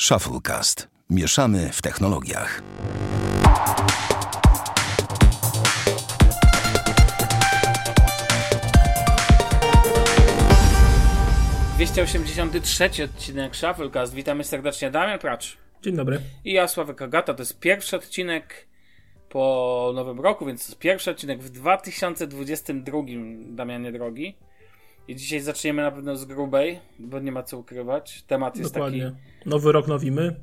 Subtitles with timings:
[0.00, 0.88] Shufflecast.
[1.10, 2.62] Mieszamy w technologiach.
[11.76, 14.14] Dwieście osiemdziesiąty trzeci odcinek Shufflecast.
[14.14, 15.58] Witamy serdecznie Damian Pracz.
[15.82, 16.20] Dzień dobry.
[16.44, 17.34] I ja Sławek Agata.
[17.34, 18.66] To jest pierwszy odcinek
[19.28, 22.98] po nowym roku, więc to jest pierwszy odcinek w 2022,
[23.46, 24.36] Damianie drogi.
[25.08, 28.22] I dzisiaj zaczniemy na pewno z grubej, bo nie ma co ukrywać.
[28.22, 29.04] Temat jest Dokładnie.
[29.04, 29.48] taki.
[29.48, 30.36] Nowy rok, nowi my.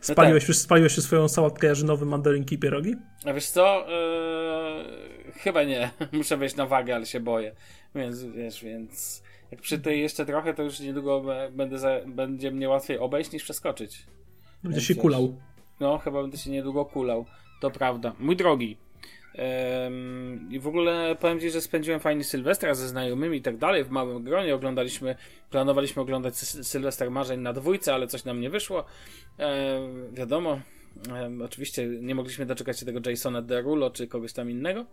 [0.00, 2.94] Spaliłeś, już, spaliłeś już swoją sałatkę jarzynowym mandarynki i pierogi?
[3.24, 3.86] A wiesz co?
[3.88, 5.90] Yy, chyba nie.
[6.12, 7.54] Muszę wejść na wagę, ale się boję.
[7.94, 12.98] Więc wiesz, więc jak przytyję jeszcze trochę, to już niedługo będę za, będzie mnie łatwiej
[12.98, 14.06] obejść niż przeskoczyć.
[14.62, 15.36] Będzie Więc się kulał.
[15.80, 17.26] No, chyba będę się niedługo kulał.
[17.60, 18.12] To prawda.
[18.18, 18.76] Mój drogi.
[20.50, 23.90] I w ogóle powiem Ci, że spędziłem fajny Sylwestra ze znajomymi i tak dalej, w
[23.90, 24.54] małym gronie.
[24.54, 25.14] Oglądaliśmy,
[25.50, 28.84] planowaliśmy oglądać Sy- Sylwester Marzeń na dwójce, ale coś nam nie wyszło.
[30.12, 30.60] Wiadomo,
[31.44, 34.84] oczywiście nie mogliśmy doczekać się tego Jasona Derulo czy kogoś tam innego.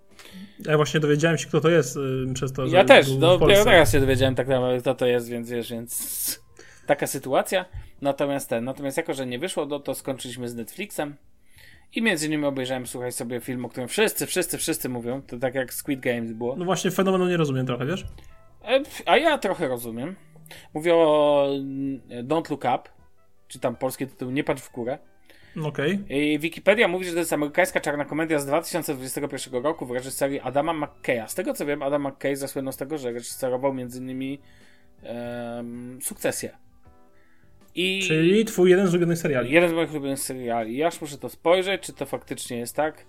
[0.65, 1.97] Ja właśnie dowiedziałem się, kto to jest
[2.33, 3.63] przez to, że Ja też, dopiero Polsce.
[3.63, 6.41] teraz się dowiedziałem tak naprawdę, kto to jest, więc wiesz, więc
[6.85, 7.65] taka sytuacja.
[8.01, 11.15] Natomiast ten, natomiast jako, że nie wyszło, no to skończyliśmy z Netflixem.
[11.95, 15.21] I między innymi obejrzałem, słuchaj sobie film, o którym wszyscy, wszyscy, wszyscy mówią.
[15.21, 16.55] To tak jak Squid Games było.
[16.55, 18.05] No właśnie fenomenu nie rozumiem trochę, wiesz?
[18.63, 20.15] E, A ja trochę rozumiem.
[20.73, 22.79] Mówię o mm, Don't Look Up,
[23.47, 24.97] czy tam polski tytuł Nie patrz w górę.
[25.55, 25.99] No Okej.
[26.09, 30.73] I Wikipedia mówi, że to jest amerykańska czarna komedia z 2021 roku w reżyserii Adama
[30.73, 31.23] McKeya.
[31.27, 34.37] Z tego co wiem, Adam McKay zasłynął z tego, że reżyserował m.in.
[35.03, 36.57] Um, Sukcesję.
[37.77, 39.51] I Czyli twój jeden z ulubionych seriali.
[39.51, 40.77] jeden z moich ulubionych seriali.
[40.77, 43.05] Ja już muszę to spojrzeć, czy to faktycznie jest tak.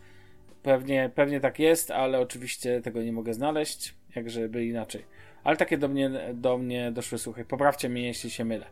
[0.63, 5.05] Pewnie, pewnie tak jest, ale oczywiście tego nie mogę znaleźć, jak żeby inaczej.
[5.45, 7.45] Ale takie do mnie, do mnie doszły słuchy.
[7.45, 8.67] Poprawcie mnie, jeśli się mylę.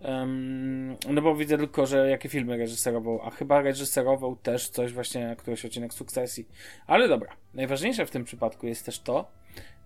[0.00, 5.36] Em, no bo widzę tylko, że jakie filmy reżyserował, a chyba reżyserował też coś właśnie,
[5.38, 6.48] któryś odcinek sukcesji.
[6.86, 9.30] Ale dobra, najważniejsze w tym przypadku jest też to,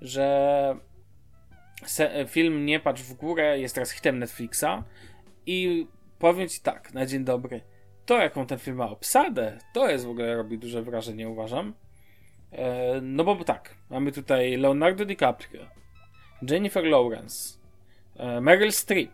[0.00, 0.76] że
[2.28, 4.82] film Nie patrz w górę jest teraz hitem Netflixa
[5.46, 5.86] i
[6.18, 7.60] powiem ci tak, na dzień dobry,
[8.06, 11.74] to jaką ten film ma obsadę, to jest w ogóle robi duże wrażenie, uważam.
[12.52, 15.66] E, no bo tak, mamy tutaj Leonardo DiCaprio,
[16.50, 17.58] Jennifer Lawrence,
[18.16, 19.10] e, Meryl Streep,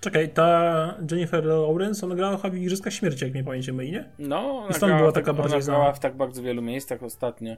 [0.00, 4.04] Czekaj, ta Jennifer Lawrence, ona grała chyba w Igrzyskach Śmierci, jak mnie pamięci myli, nie?
[4.18, 6.62] No, ona I stąd grała, była tak, taka bardziej ona grała w tak bardzo wielu
[6.62, 7.56] miejscach ostatnio.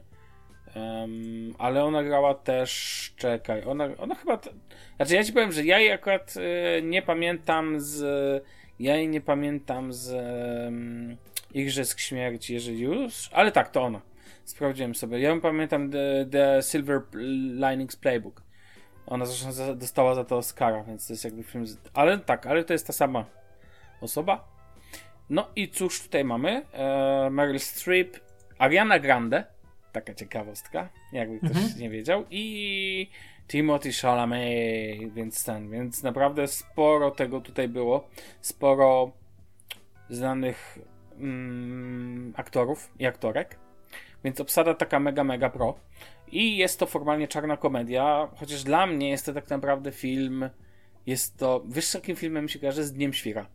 [0.75, 3.13] Em, ale ona grała też.
[3.17, 4.37] Czekaj, ona, ona chyba.
[4.37, 4.49] T...
[4.95, 8.03] Znaczy, ja ci powiem, że ja jej akurat e, nie pamiętam z.
[8.79, 11.17] Ja jej nie pamiętam z um,
[11.53, 13.29] Igrzysk Śmierci, jeżeli już.
[13.33, 14.01] Ale tak, to ona.
[14.45, 15.19] Sprawdziłem sobie.
[15.19, 17.01] Ja pamiętam The, the Silver
[17.69, 18.43] Linings Playbook.
[19.07, 21.67] Ona zresztą za, dostała za to Oscara, więc to jest jakby film.
[21.67, 21.77] Z...
[21.93, 23.25] Ale tak, ale to jest ta sama
[24.01, 24.47] osoba.
[25.29, 26.65] No i cóż tutaj mamy?
[26.73, 28.17] E, Meryl Streep,
[28.57, 29.43] Ariana Grande,
[29.91, 31.79] taka ciekawostka, jakby ktoś Mhm.
[31.79, 33.09] nie wiedział, i
[33.47, 38.07] Timothy Chalamet, więc ten, więc naprawdę sporo tego tutaj było,
[38.41, 39.11] sporo
[40.09, 40.77] znanych
[41.17, 43.59] mm, aktorów i aktorek,
[44.23, 45.75] więc obsada taka mega, mega pro.
[46.31, 50.49] I jest to formalnie czarna komedia, chociaż dla mnie jest to tak naprawdę film,
[51.05, 52.83] jest to, wiesz z jakim filmem się kojarzy?
[52.83, 53.47] Z Dniem Świra.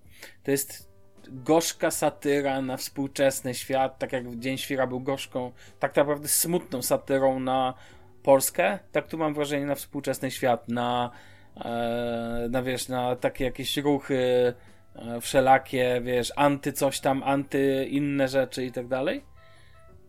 [0.43, 0.94] To jest
[1.29, 7.41] gorzka satyra na współczesny świat, tak jak Dzień Świra był gorzką, tak naprawdę smutną satyrą
[7.41, 7.75] na
[8.23, 11.11] Polskę, tak tu mam wrażenie na współczesny świat, na,
[11.57, 14.55] e, na wiesz, na takie jakieś ruchy
[14.97, 19.34] e, wszelakie, wiesz, anty coś tam, anty inne rzeczy i tak dalej.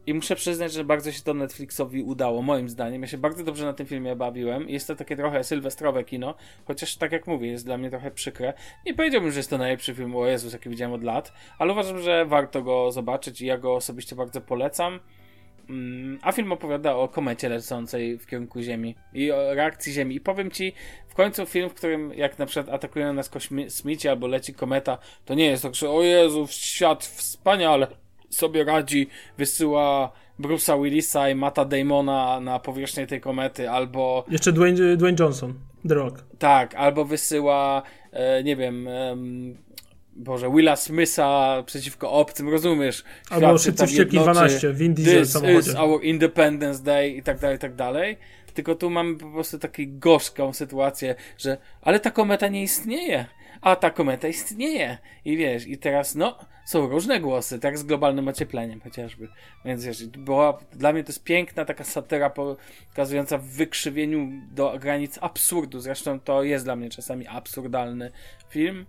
[0.07, 3.01] I muszę przyznać, że bardzo się to Netflixowi udało, moim zdaniem.
[3.01, 4.69] Ja się bardzo dobrze na tym filmie bawiłem.
[4.69, 6.35] Jest to takie trochę sylwestrowe kino,
[6.65, 8.53] chociaż tak jak mówię, jest dla mnie trochę przykre.
[8.85, 12.01] Nie powiedziałbym, że jest to najlepszy film, o Jezus, jaki widziałem od lat, ale uważam,
[12.01, 14.99] że warto go zobaczyć i ja go osobiście bardzo polecam.
[15.69, 20.15] Mm, A film opowiada o komecie lecącej w kierunku Ziemi i o reakcji Ziemi.
[20.15, 20.73] I powiem ci,
[21.07, 25.33] w końcu film, w którym jak na przykład atakują nas kosmici albo leci kometa, to
[25.33, 27.87] nie jest tak, że o Jezu, świat wspaniale
[28.29, 29.07] sobie radzi,
[29.37, 35.53] wysyła Bruce'a Willisa i Mata Damona na powierzchnię tej komety, albo Jeszcze Dwayne, Dwayne Johnson,
[35.87, 36.23] The Rock.
[36.39, 39.57] tak, albo wysyła, e, nie wiem, em,
[40.17, 43.03] Boże, Willa Smitha przeciwko obcym, rozumiesz?
[43.29, 44.39] Albo Szybcy Wściekli jednoczy.
[44.39, 45.59] 12, Vin Diesel w This samochodzie.
[45.71, 48.17] is our Independence Day i tak dalej, i tak dalej.
[48.53, 53.25] Tylko tu mamy po prostu taką gorzką sytuację, że ale ta kometa nie istnieje,
[53.65, 54.97] a ta kometa istnieje.
[55.25, 59.27] I wiesz, i teraz no, są różne głosy, tak z globalnym ociepleniem chociażby.
[59.65, 65.17] Więc wiesz, była, dla mnie to jest piękna taka satyra pokazująca w wykrzywieniu do granic
[65.21, 65.79] absurdu.
[65.79, 68.11] Zresztą to jest dla mnie czasami absurdalny
[68.49, 68.85] film.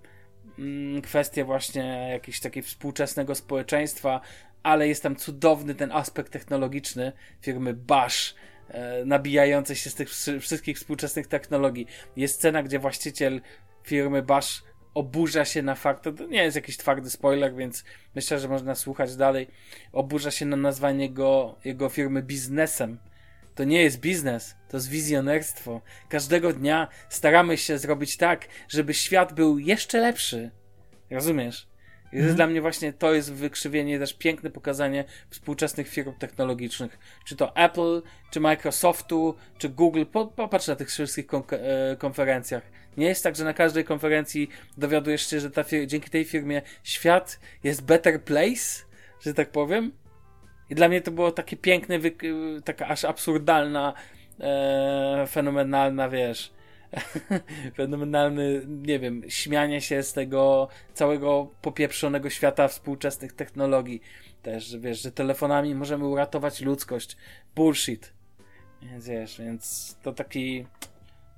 [0.58, 4.20] mm, kwestie właśnie jakiegoś takiego współczesnego społeczeństwa,
[4.62, 8.34] ale jest tam cudowny ten aspekt technologiczny firmy Bash,
[8.68, 10.08] e, nabijającej się z tych
[10.40, 11.86] wszystkich współczesnych technologii.
[12.16, 13.40] Jest scena, gdzie właściciel
[13.86, 14.62] firmy Bash
[14.94, 17.84] oburza się na fakt, to nie jest jakiś twardy spoiler, więc
[18.14, 19.48] myślę, że można słuchać dalej.
[19.92, 22.98] Oburza się na nazwanie jego, jego firmy biznesem.
[23.54, 25.80] To nie jest biznes, to jest wizjonerstwo.
[26.08, 30.50] Każdego dnia staramy się zrobić tak, żeby świat był jeszcze lepszy.
[31.10, 31.68] Rozumiesz?
[32.12, 32.36] I mhm.
[32.36, 36.98] dla mnie właśnie to jest wykrzywienie, też piękne pokazanie współczesnych firm technologicznych.
[37.24, 40.04] Czy to Apple, czy Microsoftu, czy Google.
[40.36, 42.62] Popatrz na tych wszystkich e, konferencjach.
[42.96, 47.40] Nie jest tak, że na każdej konferencji dowiadujesz się, że ta dzięki tej firmie świat
[47.64, 48.84] jest better place,
[49.20, 49.92] że tak powiem.
[50.70, 51.98] I dla mnie to było takie piękne,
[52.64, 53.94] taka aż absurdalna,
[54.40, 56.52] e, fenomenalna, wiesz,
[57.76, 64.02] fenomenalny, nie wiem, śmianie się z tego całego popieprzonego świata współczesnych technologii.
[64.42, 67.16] Też, wiesz, że telefonami możemy uratować ludzkość.
[67.54, 68.12] Bullshit.
[68.82, 70.66] Więc wiesz, więc to taki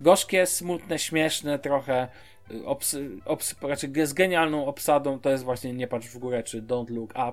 [0.01, 2.09] gorzkie, smutne, śmieszne trochę.
[2.65, 6.91] Obs, obs, raczej z genialną obsadą to jest właśnie Nie patrz w górę czy Don't
[6.91, 7.33] Look Up.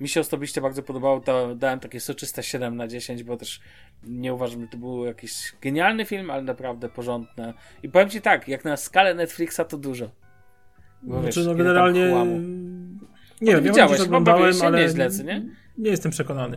[0.00, 3.60] Mi się osobiście bardzo podobało, to dałem takie soczyste 7 na 10, bo też
[4.02, 7.54] nie uważam, że to był jakiś genialny film, ale naprawdę porządne.
[7.82, 10.10] I powiem Ci tak, jak na skalę Netflixa to dużo.
[11.02, 12.26] Bo znaczy, wiesz, no generalnie...
[13.40, 15.44] Nie wiem, widziałeś, oglądałem, ale nieźle, nie?
[15.78, 16.56] nie jestem przekonany.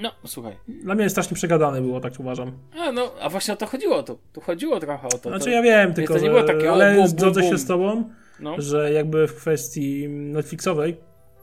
[0.00, 0.56] No, słuchaj.
[0.68, 2.52] Dla mnie strasznie przegadane było, tak uważam.
[2.78, 4.18] A, no, a właśnie o to chodziło tu.
[4.32, 5.28] Tu chodziło trochę o to.
[5.28, 8.10] Znaczy to, ja wiem, tylko, to nie było takie, ale bum, zgodzę się z tobą,
[8.40, 8.54] no.
[8.58, 10.96] że jakby w kwestii Netflixowej,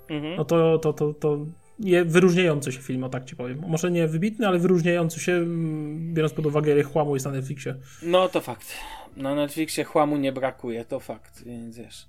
[0.09, 0.35] mhm.
[0.35, 1.45] no to, to, to, to
[1.79, 3.61] je, wyróżniający się film, o tak ci powiem.
[3.67, 7.75] Może nie wybitny, ale wyróżniający się, mm, biorąc pod uwagę, ile chłamu jest na Netflixie.
[8.01, 8.73] No to fakt.
[9.17, 12.07] Na Netflixie chłamu nie brakuje, to fakt, więc wiesz.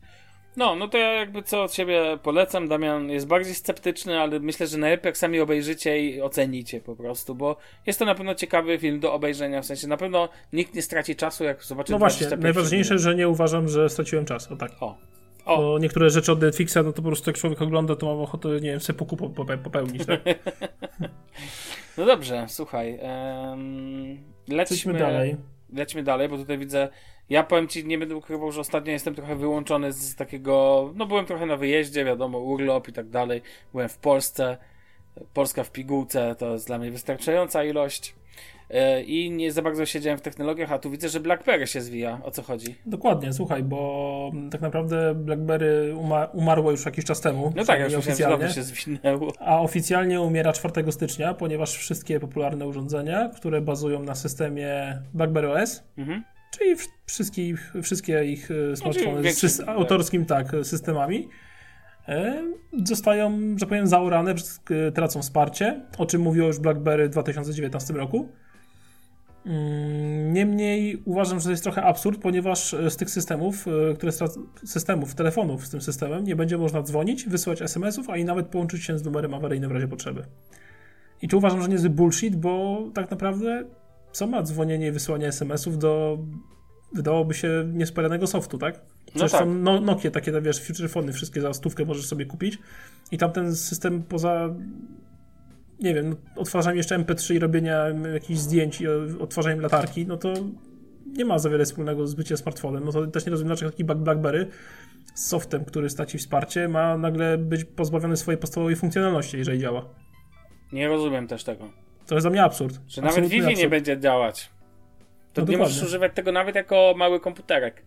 [0.58, 2.68] No, no to ja jakby co od siebie polecam.
[2.68, 7.34] Damian jest bardziej sceptyczny, ale myślę, że najlepiej jak sami obejrzycie i ocenicie po prostu,
[7.34, 7.56] bo
[7.86, 9.62] jest to na pewno ciekawy film do obejrzenia.
[9.62, 13.28] W sensie na pewno nikt nie straci czasu, jak zobaczy No właśnie, najważniejsze, że nie
[13.28, 14.52] uważam, że straciłem czas.
[14.52, 14.72] O tak.
[14.80, 14.98] O.
[15.44, 15.56] O.
[15.56, 18.48] Bo niektóre rzeczy od Netflixa, no to po prostu jak człowiek ogląda, to ma ochotę,
[18.48, 19.16] nie wiem, sepuku
[19.64, 20.20] popełnić, tak?
[21.98, 22.98] no dobrze, słuchaj.
[23.02, 24.18] Um,
[24.48, 25.36] lećmy dalej.
[25.72, 26.88] Lećmy dalej, bo tutaj widzę
[27.30, 30.90] ja powiem ci, nie będę ukrywał, że ostatnio jestem trochę wyłączony z takiego.
[30.96, 33.42] No, byłem trochę na wyjeździe, wiadomo, urlop i tak dalej.
[33.72, 34.56] Byłem w Polsce.
[35.34, 38.14] Polska w pigułce to jest dla mnie wystarczająca ilość.
[38.70, 42.20] E, I nie za bardzo siedziałem w technologiach, a tu widzę, że BlackBerry się zwija.
[42.24, 42.74] O co chodzi?
[42.86, 45.94] Dokładnie, słuchaj, bo tak naprawdę BlackBerry
[46.32, 47.52] umarło już jakiś czas temu.
[47.56, 49.32] No tak, już oficjalnie się zwinęło.
[49.38, 55.82] A oficjalnie umiera 4 stycznia, ponieważ wszystkie popularne urządzenia, które bazują na systemie BlackBerry OS,
[55.98, 59.68] mhm czyli wszystkie, wszystkie ich e, smartfony z tak.
[59.68, 61.28] autorskim tak, systemami
[62.08, 62.42] e,
[62.84, 64.34] zostają, że powiem, zaorane,
[64.70, 68.28] e, tracą wsparcie, o czym mówiło już BlackBerry w 2019 roku.
[69.46, 73.66] Mm, niemniej uważam, że to jest trochę absurd, ponieważ z tych systemów,
[73.96, 74.12] które
[74.64, 78.84] systemów, telefonów z tym systemem nie będzie można dzwonić, wysyłać SMS-ów, a i nawet połączyć
[78.84, 80.24] się z numerem awaryjnym w razie potrzeby.
[81.22, 83.64] I tu uważam, że nie jest bullshit, bo tak naprawdę
[84.12, 86.18] co ma dzwonienie i wysyłanie SMS-ów do
[86.92, 88.74] wydałoby się niespalanego softu, tak?
[88.74, 89.48] No Przecież no tak.
[89.48, 92.58] są no, Nokia, takie, wiesz, futurefony, wszystkie za stówkę możesz sobie kupić
[93.12, 94.54] i tam ten system poza
[95.80, 98.88] nie wiem, odtwarzaniem jeszcze MP3 i robienia jakichś zdjęć i
[99.20, 100.34] odtwarzaniem latarki, no to
[101.06, 102.84] nie ma za wiele wspólnego z byciem smartfonem.
[102.84, 104.46] No to też nie rozumiem, dlaczego taki BlackBerry
[105.14, 109.84] z softem, który straci wsparcie, ma nagle być pozbawiony swojej podstawowej funkcjonalności, jeżeli działa.
[110.72, 111.70] Nie rozumiem też tego.
[112.08, 112.80] To jest dla mnie absurd.
[112.88, 113.58] Że nawet Wi-Fi absurd.
[113.58, 114.50] nie będzie działać.
[115.32, 117.82] To no nie możesz używać tego nawet jako mały komputerek.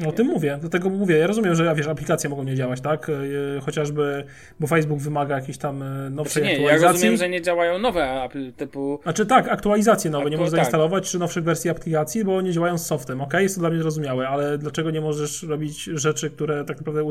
[0.00, 3.08] No o tym mówię, dlatego mówię, ja rozumiem, że wiesz, aplikacje mogą nie działać, tak?
[3.08, 4.24] E, chociażby,
[4.60, 6.86] bo Facebook wymaga jakiejś tam e, nowszej znaczy nie, aktualizacji.
[6.86, 9.00] Ja rozumiem, że nie działają nowe typu...
[9.02, 10.30] Znaczy tak, aktualizacje nowe, Aktu...
[10.30, 10.58] nie możesz tak.
[10.58, 13.34] zainstalować, czy nowszych wersji aplikacji, bo nie działają z softem, ok?
[13.34, 17.02] Jest to dla mnie zrozumiałe, ale dlaczego nie możesz robić rzeczy, które tak naprawdę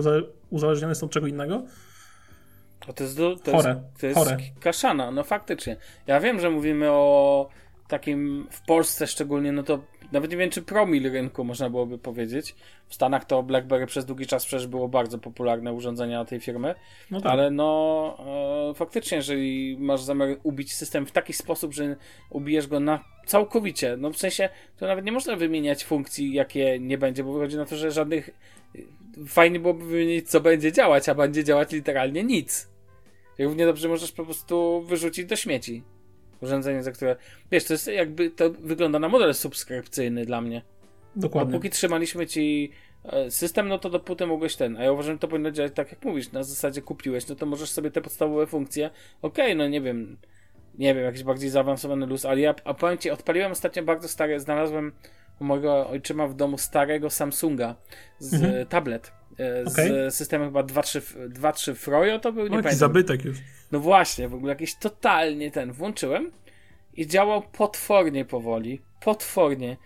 [0.49, 1.63] uzależnione są od czego innego?
[2.95, 3.69] To jest, to Chore.
[3.69, 4.37] jest, to jest Chore.
[4.59, 5.75] kaszana, no faktycznie.
[6.07, 7.49] Ja wiem, że mówimy o
[7.87, 9.79] takim w Polsce szczególnie, no to
[10.11, 12.55] nawet nie wiem, czy promil rynku można byłoby powiedzieć.
[12.87, 16.75] W Stanach to BlackBerry przez długi czas przecież było bardzo popularne urządzenia tej firmy,
[17.11, 17.31] no tak.
[17.31, 18.17] ale no
[18.69, 21.95] e, faktycznie, jeżeli masz zamiar ubić system w taki sposób, że
[22.29, 26.97] ubijesz go na całkowicie, no w sensie to nawet nie można wymieniać funkcji, jakie nie
[26.97, 28.29] będzie, bo wychodzi na to, że żadnych
[29.27, 32.76] fajnie byłoby wymienić, co będzie działać, a będzie działać literalnie nic.
[33.39, 35.83] Równie dobrze możesz po prostu wyrzucić do śmieci
[36.41, 37.15] urządzenie, za które.
[37.51, 40.61] Wiesz, to jest jakby to wygląda na model subskrypcyjny dla mnie.
[41.15, 41.51] Dokładnie.
[41.51, 42.71] Bo póki trzymaliśmy ci
[43.03, 44.77] e, system, no to dopóty mogłeś ten.
[44.77, 46.31] A ja uważam, że to powinno działać tak, jak mówisz.
[46.31, 48.89] Na zasadzie kupiłeś, no to możesz sobie te podstawowe funkcje.
[49.21, 50.17] Okej, okay, no nie wiem.
[50.77, 54.39] Nie wiem, jakiś bardziej zaawansowany luz, ale ja a powiem ci, odpaliłem ostatnio bardzo stare,
[54.39, 54.91] znalazłem
[55.41, 57.75] u mojego ojczyma w domu starego Samsunga
[58.19, 58.65] z mhm.
[58.65, 59.11] tablet.
[59.65, 60.11] Z okay.
[60.11, 62.73] systemem chyba 2.3 Froyo to był, nie pamiętam.
[62.73, 63.37] zabytek już.
[63.71, 65.71] No właśnie, w ogóle jakiś totalnie ten.
[65.71, 66.31] Włączyłem
[66.93, 68.81] i działał potwornie powoli.
[68.99, 69.77] Potwornie.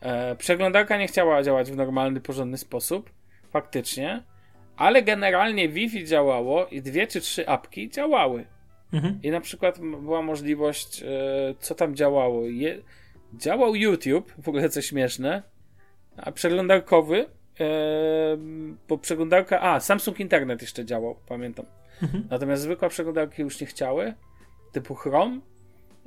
[0.00, 3.10] E, przeglądarka nie chciała działać w normalny, porządny sposób.
[3.50, 4.22] Faktycznie.
[4.76, 8.46] Ale generalnie Wi-Fi działało i dwie czy trzy apki działały.
[8.92, 9.20] Mhm.
[9.22, 11.06] I na przykład była możliwość, e,
[11.58, 12.46] co tam działało.
[12.46, 12.82] Je,
[13.34, 15.42] działał YouTube, w ogóle coś śmieszne,
[16.16, 17.26] a przeglądarkowy,
[18.88, 21.66] bo przeglądarka, a Samsung Internet jeszcze działał, pamiętam.
[22.02, 22.24] Mhm.
[22.30, 24.14] Natomiast zwykłe przeglądarki już nie chciały,
[24.72, 25.40] typu Chrome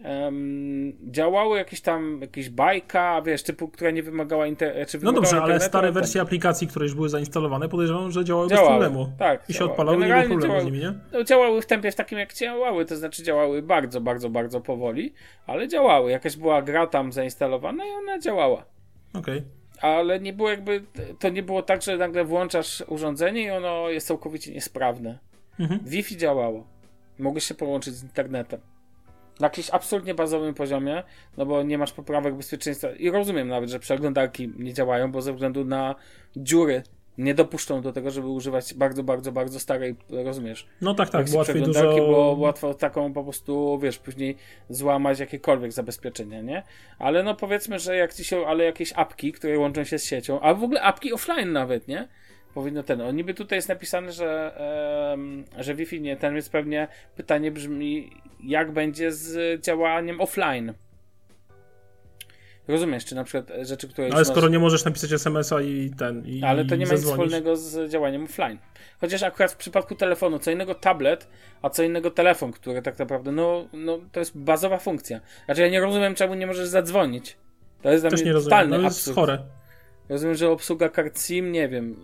[0.05, 5.11] um, działały jakieś tam, jakieś bajka, wiesz, typu, która nie wymagała, inter- czy no wymagała
[5.11, 8.69] No dobrze, ale stare wersje aplikacji, które już były zainstalowane, podejrzewam, że działały, działały.
[8.69, 9.11] bez problemu.
[9.19, 9.49] Tak.
[9.49, 10.93] I się odpalały, nie było problemu działały, z nimi, nie?
[11.13, 15.13] No, działały w tempie w takim, jak działały, to znaczy działały bardzo, bardzo, bardzo powoli,
[15.47, 16.11] ale działały.
[16.11, 18.65] Jakaś była gra tam zainstalowana i ona działała.
[19.13, 19.37] Okej.
[19.37, 20.83] Okay ale nie było jakby,
[21.19, 25.19] to nie było tak, że nagle włączasz urządzenie i ono jest całkowicie niesprawne.
[25.59, 25.79] Mhm.
[25.85, 26.67] Wi-Fi działało.
[27.19, 28.61] Mogłeś się połączyć z internetem
[29.41, 31.03] na jakimś absolutnie bazowym poziomie,
[31.37, 32.91] no bo nie masz poprawek bezpieczeństwa.
[32.91, 35.95] I rozumiem nawet, że przeglądarki nie działają, bo ze względu na
[36.35, 36.83] dziury
[37.21, 40.67] nie dopuszczą do tego, żeby używać bardzo, bardzo, bardzo starej, rozumiesz?
[40.81, 41.95] No tak, tak, łatwiej dużo...
[41.95, 44.35] Było łatwo taką po prostu, wiesz, później
[44.69, 46.63] złamać jakiekolwiek zabezpieczenia, nie?
[46.99, 50.41] Ale no powiedzmy, że jak ci się, ale jakieś apki, które łączą się z siecią,
[50.41, 52.07] a w ogóle apki offline nawet, nie?
[52.53, 53.01] powinno ten.
[53.01, 54.57] O, niby tutaj jest napisane, że,
[55.57, 58.11] e, że Wi-Fi nie ten, więc pewnie pytanie brzmi,
[58.43, 60.73] jak będzie z działaniem offline.
[62.71, 64.09] Rozumiesz, czy na przykład rzeczy, które.
[64.13, 66.25] Ale skoro nie możesz napisać SMS-a i ten.
[66.25, 68.57] I ale to nie ma nic wspólnego z działaniem offline.
[69.01, 71.27] Chociaż akurat w przypadku telefonu, co innego tablet,
[71.61, 75.21] a co innego telefon, który tak naprawdę, no, no to jest bazowa funkcja.
[75.45, 77.37] Znaczy, ja nie rozumiem, czemu nie możesz zadzwonić.
[77.81, 78.81] To jest dla Też mnie nie totalny rozumiem.
[78.81, 79.39] No, jest chore.
[80.09, 81.95] Rozumiem, że obsługa kart SIM, nie wiem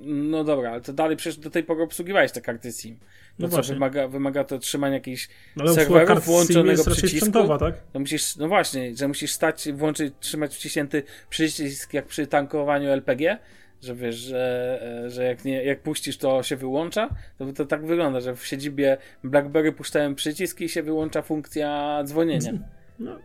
[0.00, 2.98] no dobra, ale to dalej przecież do tej pory obsługiwałeś te karty SIM.
[3.38, 7.58] No, no co, wymaga, wymaga to trzymania jakichś no, serwerów włączonego przycisku.
[7.58, 7.74] tak?
[7.94, 13.38] No, musisz, no właśnie, że musisz stać, włączyć, trzymać wciśnięty przycisk jak przy tankowaniu LPG,
[13.82, 18.20] że wiesz, że, że jak, nie, jak puścisz to się wyłącza, to, to tak wygląda,
[18.20, 22.52] że w siedzibie BlackBerry puszczałem przyciski i się wyłącza funkcja dzwonienia.
[22.98, 23.18] No,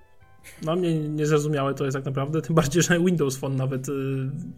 [0.62, 3.92] dla mnie niezrozumiałe to jest tak naprawdę, tym bardziej, że Windows Phone nawet y,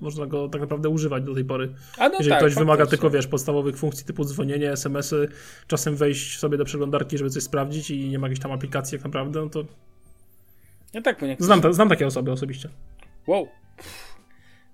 [0.02, 1.74] można go tak naprawdę używać do tej pory.
[1.98, 5.28] No Jeżeli tak, ktoś wymaga tylko, wiesz, podstawowych funkcji typu dzwonienie, SMS-y,
[5.68, 9.06] czasem wejść sobie do przeglądarki, żeby coś sprawdzić i nie ma jakiejś tam aplikacji jak
[9.06, 9.66] naprawdę, no to...
[10.94, 12.70] Ja tak, bo znam, ta, znam takie osoby osobiście.
[13.28, 13.48] Wow.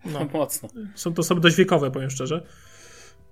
[0.06, 0.20] No.
[0.34, 0.70] Mocno.
[0.96, 2.46] Są to osoby dość wiekowe, powiem szczerze.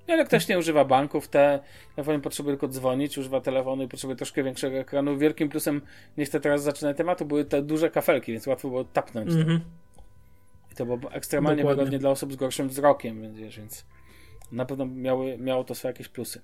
[0.08, 1.60] Ale ktoś nie używa banków, te
[1.96, 5.18] telefony potrzebuje tylko dzwonić, używa telefonu i potrzebuje troszkę większego ekranu.
[5.18, 5.82] Wielkim plusem,
[6.18, 9.32] nie chcę teraz zaczynać tematu, były te duże kafelki, więc łatwo było tapnąć.
[9.32, 9.60] Mm -hmm.
[10.72, 11.80] I to było ekstremalnie Dokładnie.
[11.80, 13.86] wygodnie dla osób z gorszym wzrokiem, więc, więc
[14.52, 16.42] na pewno miały, miało to swoje jakieś plusy.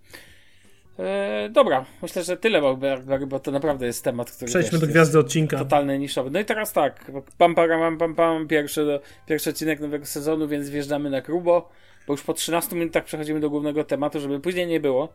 [0.99, 2.77] E, dobra, myślę, że tyle, bo,
[3.27, 4.49] bo to naprawdę jest temat, który.
[4.49, 5.57] Przejdźmy wiesz, do gwiazdy odcinka.
[5.57, 6.31] Totalny niszowy.
[6.31, 10.69] No i teraz tak, pam, pam, pam, pam, pam pierwszy, pierwszy odcinek nowego sezonu, więc
[10.69, 11.69] wjeżdżamy na grubo
[12.07, 15.13] bo już po 13 minutach przechodzimy do głównego tematu, żeby później nie było.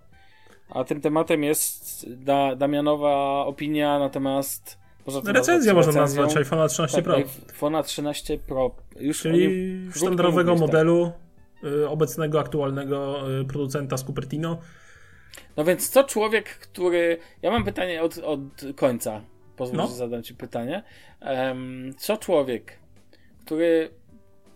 [0.71, 4.79] A tym tematem jest da, Damianowa opinia na temat.
[5.25, 7.19] Recenzja można nazwać iPhone'a 13 tak, Pro.
[7.19, 8.71] iPhone'a 13 Pro.
[9.01, 10.61] Już Czyli sztandarowego tak.
[10.61, 11.13] modelu
[11.65, 14.59] y, obecnego, aktualnego y, producenta z Cupertino.
[15.57, 17.19] No więc co człowiek, który.
[17.43, 18.41] Ja mam pytanie od, od
[18.77, 19.21] końca.
[19.57, 19.87] Pozwól, no.
[19.87, 20.83] że zadam ci pytanie.
[21.21, 22.79] Um, co człowiek,
[23.45, 23.91] który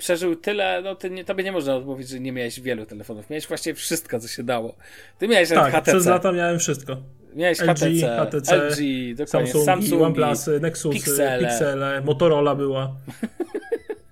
[0.03, 3.31] przeżył tyle, no ty nie, tobie nie można odmówić, że nie miałeś wielu telefonów.
[3.31, 4.75] Miałeś właściwie wszystko, co się dało.
[5.19, 5.93] Ty miałeś tak, HTC.
[5.93, 6.97] przez lata miałem wszystko.
[7.35, 11.49] Miałeś LG, HTC, HTC LG, Samsung, Samsung OnePlusy, Nexusy, Pixele.
[11.49, 12.97] Pixele, Motorola była.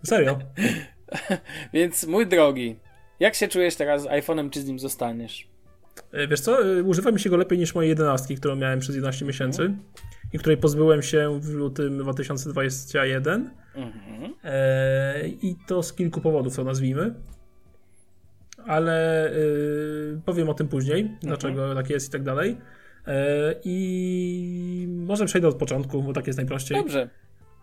[0.04, 0.38] Serio.
[1.74, 2.76] Więc mój drogi,
[3.20, 5.48] jak się czujesz teraz z iPhone'em, czy z nim zostaniesz?
[6.12, 8.94] E, wiesz co, e, używa mi się go lepiej niż moje 11, którą miałem przez
[8.94, 9.78] 11 miesięcy mm.
[10.32, 13.50] i której pozbyłem się w lutym 2021.
[13.82, 14.34] Mhm.
[14.44, 17.14] E, I to z kilku powodów to nazwijmy.
[18.66, 21.18] Ale y, powiem o tym później, mhm.
[21.22, 22.56] dlaczego tak jest i tak dalej.
[23.06, 26.78] E, I może przejdę od początku, bo tak jest najprościej.
[26.78, 27.10] Dobrze.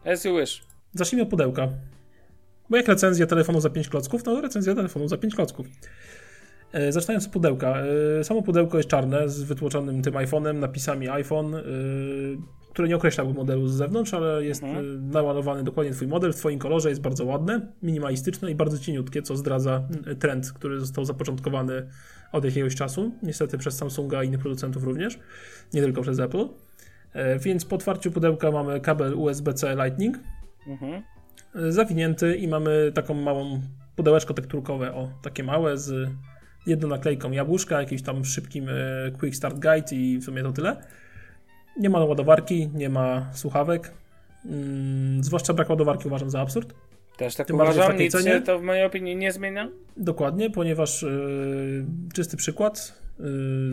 [0.06, 0.64] As you wish.
[0.94, 1.70] Zacznijmy od pudełka.
[2.70, 5.68] Bo jak recenzja telefonu za 5 klocków, to recenzja telefonu za 5 klocków.
[6.72, 7.78] E, zaczynając od pudełka.
[8.20, 11.56] E, samo pudełko jest czarne z wytłoczonym tym iPhone'em, napisami iPhone.
[11.56, 11.62] E,
[12.78, 15.12] które nie określałby modelu z zewnątrz, ale jest mhm.
[15.12, 19.38] naładowany dokładnie twój model w twoim kolorze, jest bardzo ładne, minimalistyczne i bardzo cieniutkie, co
[19.38, 19.88] zdradza
[20.20, 21.88] trend, który został zapoczątkowany
[22.32, 25.20] od jakiegoś czasu, niestety przez Samsunga i innych producentów również,
[25.74, 26.48] nie tylko przez Apple.
[27.14, 30.20] E, więc po otwarciu pudełka mamy kabel USB-C Lightning
[30.68, 31.04] mhm.
[31.70, 33.62] Zawinięty i mamy taką małą
[33.96, 36.10] pudełeczko tekturkowe, o, takie małe z
[36.68, 38.68] jedną naklejką jabłuszka, jakimś tam szybkim
[39.20, 40.78] Quick Start Guide i w sumie to tyle.
[41.80, 43.92] Nie ma ładowarki, nie ma słuchawek.
[44.46, 46.74] Mm, zwłaszcza brak ładowarki uważam za absurd.
[47.18, 48.32] Też tak Tym uważam, nic cenie.
[48.32, 49.70] się to w mojej opinii nie zmienia?
[49.98, 53.02] Dokładnie, ponieważ yy, czysty przykład.
[53.20, 53.26] Yy,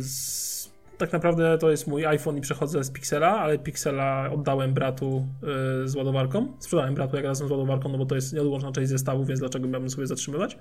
[0.02, 5.26] z, tak naprawdę to jest mój iPhone i przechodzę z Pixela, ale Pixela oddałem bratu
[5.42, 6.48] yy, z ładowarką.
[6.58, 9.68] Sprzedałem bratu jak razem z ładowarką, no bo to jest nieodłączna część zestawu, więc dlaczego
[9.68, 10.58] miałbym sobie zatrzymywać?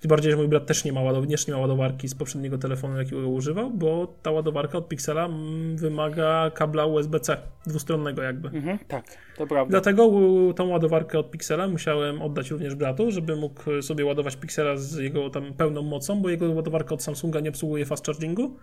[0.00, 2.98] Tym bardziej, że mój brat też nie ma, ładow- nie ma ładowarki z poprzedniego telefonu,
[2.98, 8.48] jakiego używał, bo ta ładowarka od Pixela mm, wymaga kabla USB-C, dwustronnego jakby.
[8.48, 9.04] Mhm, tak,
[9.36, 9.70] to prawda.
[9.70, 10.10] Dlatego
[10.56, 15.30] tą ładowarkę od Pixela musiałem oddać również bratu, żeby mógł sobie ładować Pixela z jego
[15.30, 18.56] tam pełną mocą, bo jego ładowarka od Samsunga nie obsługuje fast chargingu.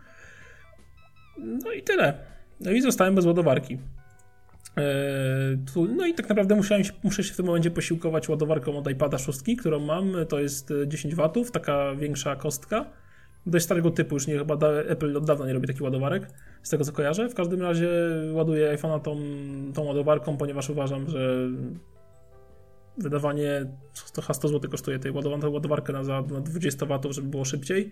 [1.37, 2.13] No i tyle.
[2.59, 3.77] No i zostałem bez ładowarki.
[4.77, 9.17] E, no i tak naprawdę musiałem, muszę się w tym momencie posiłkować ładowarką od iPada
[9.17, 10.13] 6, którą mam.
[10.29, 12.85] To jest 10 e, W, taka większa kostka.
[13.45, 14.57] Dość starego typu, już nie, chyba
[14.87, 16.27] Apple od dawna nie robi takich ładowarek,
[16.63, 17.29] z tego co kojarzę.
[17.29, 17.89] W każdym razie
[18.33, 19.17] ładuję iPhone'a tą,
[19.73, 21.49] tą ładowarką, ponieważ uważam, że
[22.97, 23.65] wydawanie
[24.13, 25.11] to 100 zł kosztuje tej
[25.51, 27.91] ładowarkę na, na 20 W, żeby było szybciej.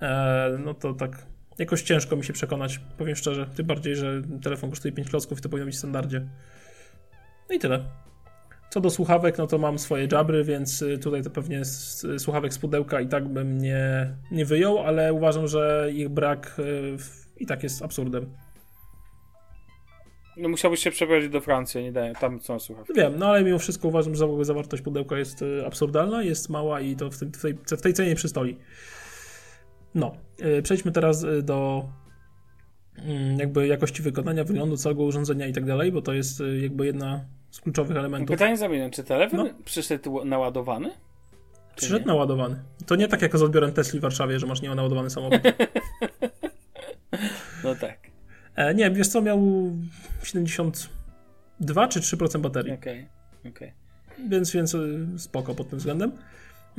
[0.00, 1.26] E, no to tak
[1.58, 3.46] jakoś ciężko mi się przekonać, powiem szczerze.
[3.56, 6.28] Tym bardziej, że telefon kosztuje 5 klocków i to powinno być w standardzie.
[7.48, 7.84] No i tyle.
[8.70, 11.62] Co do słuchawek, no to mam swoje jabry, więc y, tutaj to pewnie
[12.18, 16.96] słuchawek z pudełka i tak bym nie, nie wyjął, ale uważam, że ich brak y,
[17.36, 18.26] i tak jest absurdem.
[20.36, 22.92] No musiałbyś się przeprowadzić do Francji, nie daję, tam są słuchawki.
[22.96, 26.96] Wiem, no ale mimo wszystko uważam, że zawartość pudełka jest y, absurdalna, jest mała i
[26.96, 28.56] to w, tej, w tej cenie przystoi.
[29.94, 31.88] No, e, przejdźmy teraz e, do
[32.98, 36.86] mm, jakby jakości wykonania, wyglądu całego urządzenia i tak dalej, bo to jest e, jakby
[36.86, 38.36] jedna z kluczowych elementów.
[38.36, 39.50] Pytanie zamieniam, czy telefon no.
[39.64, 40.90] przyszedł naładowany?
[41.76, 42.56] Przyszedł naładowany.
[42.86, 45.40] To nie tak jak z odbiorem Tesli w Warszawie, że masz nienaładowany samochód.
[47.64, 47.98] no tak.
[48.54, 49.40] E, nie, wiesz co, miał
[50.22, 52.72] 72 czy 3% baterii.
[52.72, 53.06] Okej,
[53.40, 53.52] okay.
[53.52, 53.72] okej.
[54.16, 54.28] Okay.
[54.28, 54.76] Więc, więc
[55.16, 56.12] spoko pod tym względem.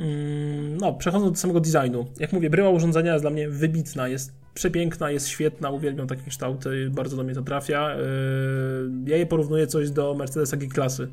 [0.00, 2.06] Mm, no, przechodząc do samego designu.
[2.18, 6.90] Jak mówię, bryła urządzenia jest dla mnie wybitna, jest przepiękna, jest świetna, uwielbiam takie kształty,
[6.90, 7.94] bardzo do mnie to trafia.
[7.94, 11.08] Yy, ja je porównuję coś do Mercedesa G-klasy.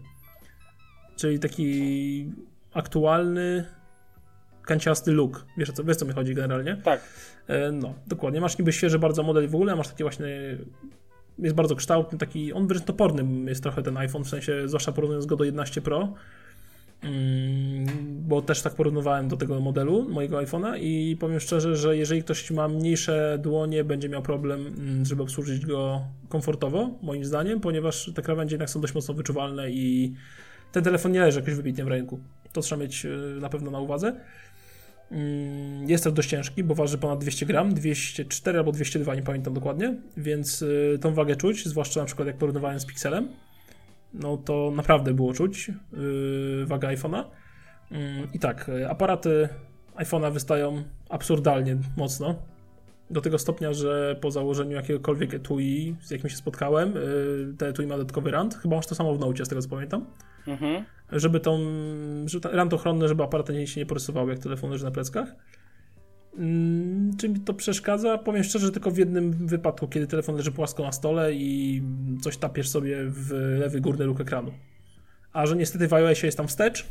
[1.15, 2.31] Czyli taki
[2.73, 3.65] aktualny,
[4.61, 5.45] kanciasty look.
[5.57, 6.77] Wiesz, co, wiesz, co mi chodzi generalnie?
[6.83, 7.01] Tak.
[7.47, 8.41] Yy, no, dokładnie.
[8.41, 10.57] Masz niby świeży bardzo model w ogóle, masz takie właśnie
[11.39, 15.25] jest bardzo kształtny, taki, on wręcz toporny jest trochę ten iPhone, w sensie, zwłaszcza porównując
[15.25, 16.13] go do 11 Pro,
[18.27, 22.51] bo też tak porównywałem do tego modelu mojego iPhone'a i powiem szczerze, że jeżeli ktoś
[22.51, 28.21] ma mniejsze dłonie, będzie miał problem, mm, żeby obsłużyć go komfortowo, moim zdaniem, ponieważ te
[28.21, 30.13] krawędzie jednak są dość mocno wyczuwalne i
[30.71, 32.19] ten telefon nie leży jakoś wybitnie w ręku.
[32.53, 34.15] To trzeba mieć y, na pewno na uwadze.
[35.11, 39.53] Mm, jest też dość ciężki, bo waży ponad 200 gram, 204 albo 202, nie pamiętam
[39.53, 43.27] dokładnie, więc y, tą wagę czuć, zwłaszcza na przykład jak porównywałem z Pixelem
[44.19, 47.23] no to naprawdę było czuć yy, wagę iPhone'a.
[47.91, 47.97] Yy,
[48.33, 49.49] I tak, y, aparaty
[49.95, 52.35] iPhone'a wystają absurdalnie mocno.
[53.09, 57.87] Do tego stopnia, że po założeniu jakiegokolwiek etui, z jakim się spotkałem, yy, te etui
[57.87, 58.55] ma dodatkowy rand.
[58.55, 60.05] Chyba masz to samo w Note, z tego co pamiętam.
[60.47, 60.83] Mhm.
[61.11, 61.59] Żeby tą,
[62.51, 65.35] rand ochronny, żeby aparaty się nie porysowały, jak telefon leży na pleckach.
[66.37, 68.17] Mm, czy mi to przeszkadza?
[68.17, 71.81] Powiem szczerze, tylko w jednym wypadku, kiedy telefon leży płasko na stole i
[72.21, 74.51] coś tapiesz sobie w lewy górny róg ekranu.
[75.33, 76.85] A że niestety w iOSie jest tam wstecz.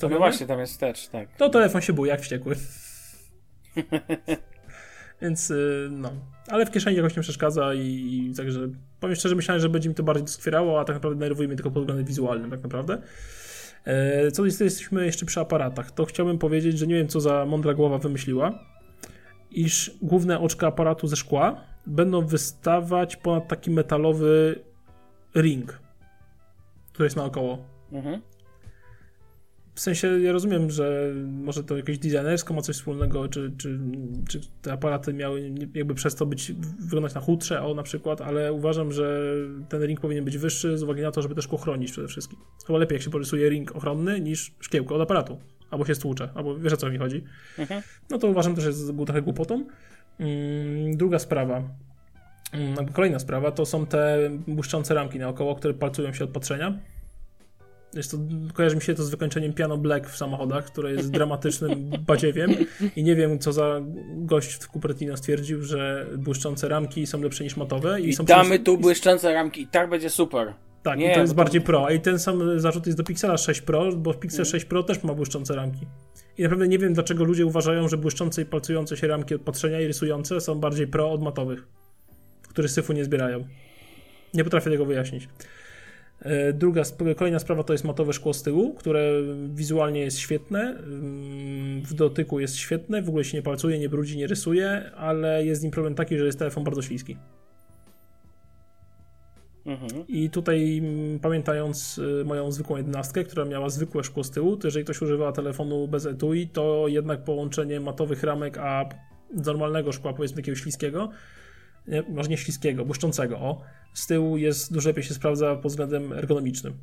[0.00, 1.36] To no właśnie, tam jest wstecz, tak.
[1.36, 2.56] To telefon się był jak wściekły.
[5.22, 6.12] Więc y, no.
[6.48, 8.68] Ale w kieszeni jakoś nie przeszkadza i, i także
[9.00, 11.70] powiem szczerze, myślałem, że będzie mi to bardziej doskwierało, a tak naprawdę nerwuje mnie tylko
[11.70, 13.02] pod względem wizualnym tak naprawdę.
[13.86, 17.74] E, co jesteśmy jeszcze przy aparatach, to chciałbym powiedzieć, że nie wiem co za mądra
[17.74, 18.58] głowa wymyśliła,
[19.50, 24.62] iż główne oczka aparatu ze szkła będą wystawać ponad taki metalowy
[25.34, 25.80] ring,
[26.92, 27.58] który jest naokoło.
[27.92, 28.22] Mhm.
[29.76, 33.78] W sensie ja rozumiem, że może to jakieś designersko ma coś wspólnego, czy, czy,
[34.28, 38.52] czy te aparaty miały jakby przez to być wyglądać na chudsze, o na przykład, ale
[38.52, 39.34] uważam, że
[39.68, 42.38] ten ring powinien być wyższy z uwagi na to, żeby też ochronić przede wszystkim.
[42.66, 45.38] Chyba lepiej jak się porysuje ring ochronny niż szkiełko od aparatu.
[45.70, 47.24] Albo się stłucze, albo wiesz o co mi chodzi.
[47.58, 47.82] Mhm.
[48.10, 49.66] No to uważam też jest trochę głupotą.
[50.18, 51.62] Mm, druga sprawa.
[52.52, 56.78] Mm, kolejna sprawa to są te błyszczące ramki naokoło, które palcują się od patrzenia.
[57.96, 58.18] Jest to,
[58.54, 62.54] kojarzy mi się to z wykończeniem piano black w samochodach, które jest dramatycznym badziewiem
[62.96, 63.80] i nie wiem, co za
[64.16, 68.00] gość w Cupertino stwierdził, że błyszczące ramki są lepsze niż matowe.
[68.00, 68.62] I, I są damy przez...
[68.62, 70.54] tu błyszczące ramki i tak będzie super.
[70.82, 71.66] Tak, nie, i to jest bardziej to...
[71.66, 71.90] pro.
[71.90, 74.68] I ten sam zarzut jest do Pixela 6 Pro, bo Pixel 6 mm.
[74.68, 75.86] Pro też ma błyszczące ramki.
[76.38, 79.80] I naprawdę nie wiem, dlaczego ludzie uważają, że błyszczące i palcujące się ramki od patrzenia
[79.80, 81.66] i rysujące są bardziej pro od matowych,
[82.48, 83.44] które syfu nie zbierają.
[84.34, 85.28] Nie potrafię tego wyjaśnić.
[86.22, 86.82] E, druga,
[87.16, 89.12] kolejna sprawa to jest matowe szkło z tyłu, które
[89.54, 94.16] wizualnie jest świetne, mm, w dotyku jest świetne, w ogóle się nie palcuje, nie brudzi,
[94.16, 97.16] nie rysuje, ale jest z nim problem taki, że jest telefon bardzo śliski.
[99.66, 100.06] Mhm.
[100.08, 104.66] I tutaj mm, pamiętając y, moją zwykłą jedenastkę, która miała zwykłe szkło z tyłu, to
[104.66, 108.88] jeżeli ktoś używa telefonu bez etui, to jednak połączenie matowych ramek a
[109.44, 111.10] normalnego szkła, powiedzmy takiego śliskiego,
[111.88, 113.60] nie, może nie śliskiego, błyszczącego, o,
[113.94, 116.74] z tyłu jest dużo lepiej się sprawdza pod względem ergonomicznym.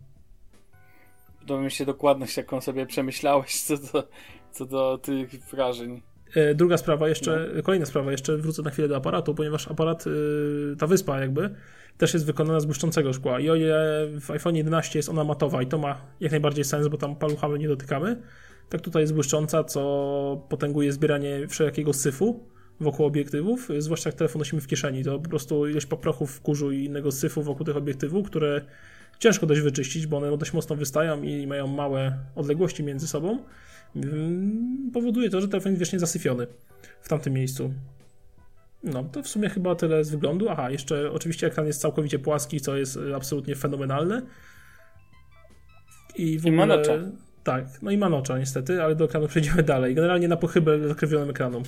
[1.40, 4.08] Podoba mi się dokładność, jaką sobie przemyślałeś co do,
[4.52, 6.02] co do tych wrażeń.
[6.36, 7.64] E, druga sprawa jeszcze, no.
[7.64, 11.56] kolejna sprawa jeszcze, wrócę na chwilę do aparatu, ponieważ aparat, y, ta wyspa jakby,
[11.98, 13.40] też jest wykonana z błyszczącego szkła.
[13.40, 16.88] I o ile w iPhone 11 jest ona matowa i to ma jak najbardziej sens,
[16.88, 18.22] bo tam paluchami nie dotykamy,
[18.70, 22.53] tak tutaj jest błyszcząca, co potęguje zbieranie wszelkiego syfu
[22.84, 25.04] wokół obiektywów, zwłaszcza jak telefon nosimy w kieszeni.
[25.04, 28.62] To po prostu ilość paprochów, kurzu i innego syfu wokół tych obiektywów, które
[29.20, 33.40] ciężko dość wyczyścić, bo one dość mocno wystają i mają małe odległości między sobą,
[33.96, 36.48] mm, powoduje to, że telefon jest wiecznie zasyfiony
[37.02, 37.74] w tamtym miejscu.
[38.84, 40.50] No, to w sumie chyba tyle z wyglądu.
[40.50, 44.22] Aha, jeszcze oczywiście ekran jest całkowicie płaski, co jest y, absolutnie fenomenalne.
[46.16, 46.68] I, w I ogóle...
[46.68, 46.74] ma
[47.44, 49.96] Tak, no i ma nocza niestety, ale do ekranu przejdziemy dalej.
[49.96, 51.64] Generalnie na pochybę zakrywionym ekranom.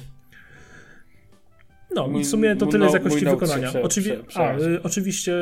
[1.96, 3.70] No, mój, w sumie to tyle z jakości wykonania.
[3.70, 5.34] Prze, Oczywi prze, a, y, oczywiście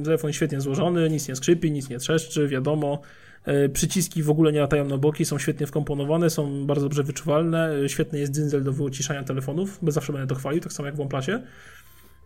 [0.00, 3.00] y, telefon świetnie złożony, nic nie skrzypi, nic nie trzeszczy, wiadomo.
[3.48, 7.74] Y, przyciski w ogóle nie latają na boki, są świetnie wkomponowane, są bardzo dobrze wyczuwalne.
[7.84, 10.96] Y, świetny jest dzyndzel do wyciszania telefonów, bo zawsze będę to chwalił, tak samo jak
[10.96, 11.42] w OnePlusie.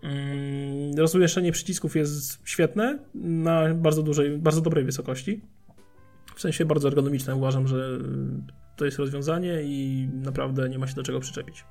[0.04, 5.40] Y, rozmieszczenie przycisków jest świetne, na bardzo, dużej, bardzo dobrej wysokości.
[6.36, 7.98] W sensie bardzo ergonomiczne uważam, że
[8.76, 11.64] to jest rozwiązanie i naprawdę nie ma się do czego przyczepić.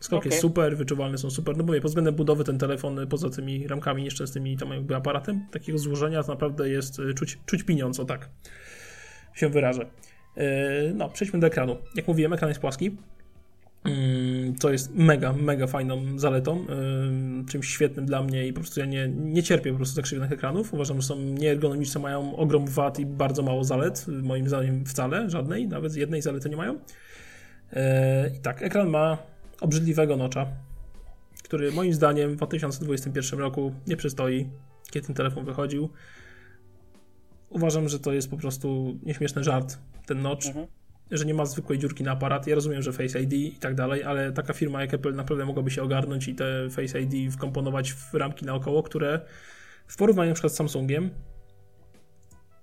[0.00, 0.30] Skok okay.
[0.30, 1.56] jest super, wyczuwalne są super.
[1.56, 5.78] No mówię, pod względem budowy ten telefon poza tymi ramkami nieszczęsnymi tam jakby aparatem takiego
[5.78, 8.28] złożenia naprawdę jest y, czuć, czuć pieniądz, o tak
[9.34, 9.86] się wyrażę.
[10.36, 10.44] Yy,
[10.94, 11.76] no, przejdźmy do ekranu.
[11.94, 12.96] Jak mówiłem, ekran jest płaski.
[14.60, 16.66] To jest mega, mega fajną zaletą,
[17.48, 20.74] czymś świetnym dla mnie i po prostu ja nie, nie cierpię po prostu zakrzywionych ekranów.
[20.74, 24.06] Uważam, że są nieergonomiczne, mają ogrom wad i bardzo mało zalet.
[24.08, 26.78] Moim zdaniem wcale, żadnej, nawet jednej zalety nie mają.
[28.36, 29.18] I tak, ekran ma
[29.60, 30.46] obrzydliwego nocza,
[31.42, 34.48] który moim zdaniem w 2021 roku nie przystoi,
[34.90, 35.90] kiedy ten telefon wychodził.
[37.50, 40.66] Uważam, że to jest po prostu nieśmieszny żart, ten notch, mhm.
[41.10, 42.46] że nie ma zwykłej dziurki na aparat.
[42.46, 45.70] Ja rozumiem, że Face ID i tak dalej, ale taka firma jak Apple naprawdę mogłaby
[45.70, 49.20] się ogarnąć i te Face ID wkomponować w ramki naokoło, które
[49.86, 51.10] w porównaniu na przykład z Samsungiem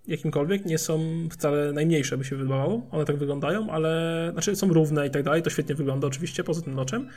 [0.08, 1.00] jakimkolwiek nie są
[1.32, 2.88] wcale najmniejsze, by się wydawało.
[2.92, 5.42] One tak wyglądają, ale znaczy są równe i tak dalej.
[5.42, 7.08] To świetnie wygląda oczywiście poza tym noczem,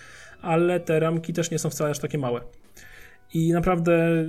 [0.43, 2.41] ale te ramki też nie są wcale aż takie małe.
[3.35, 4.25] I naprawdę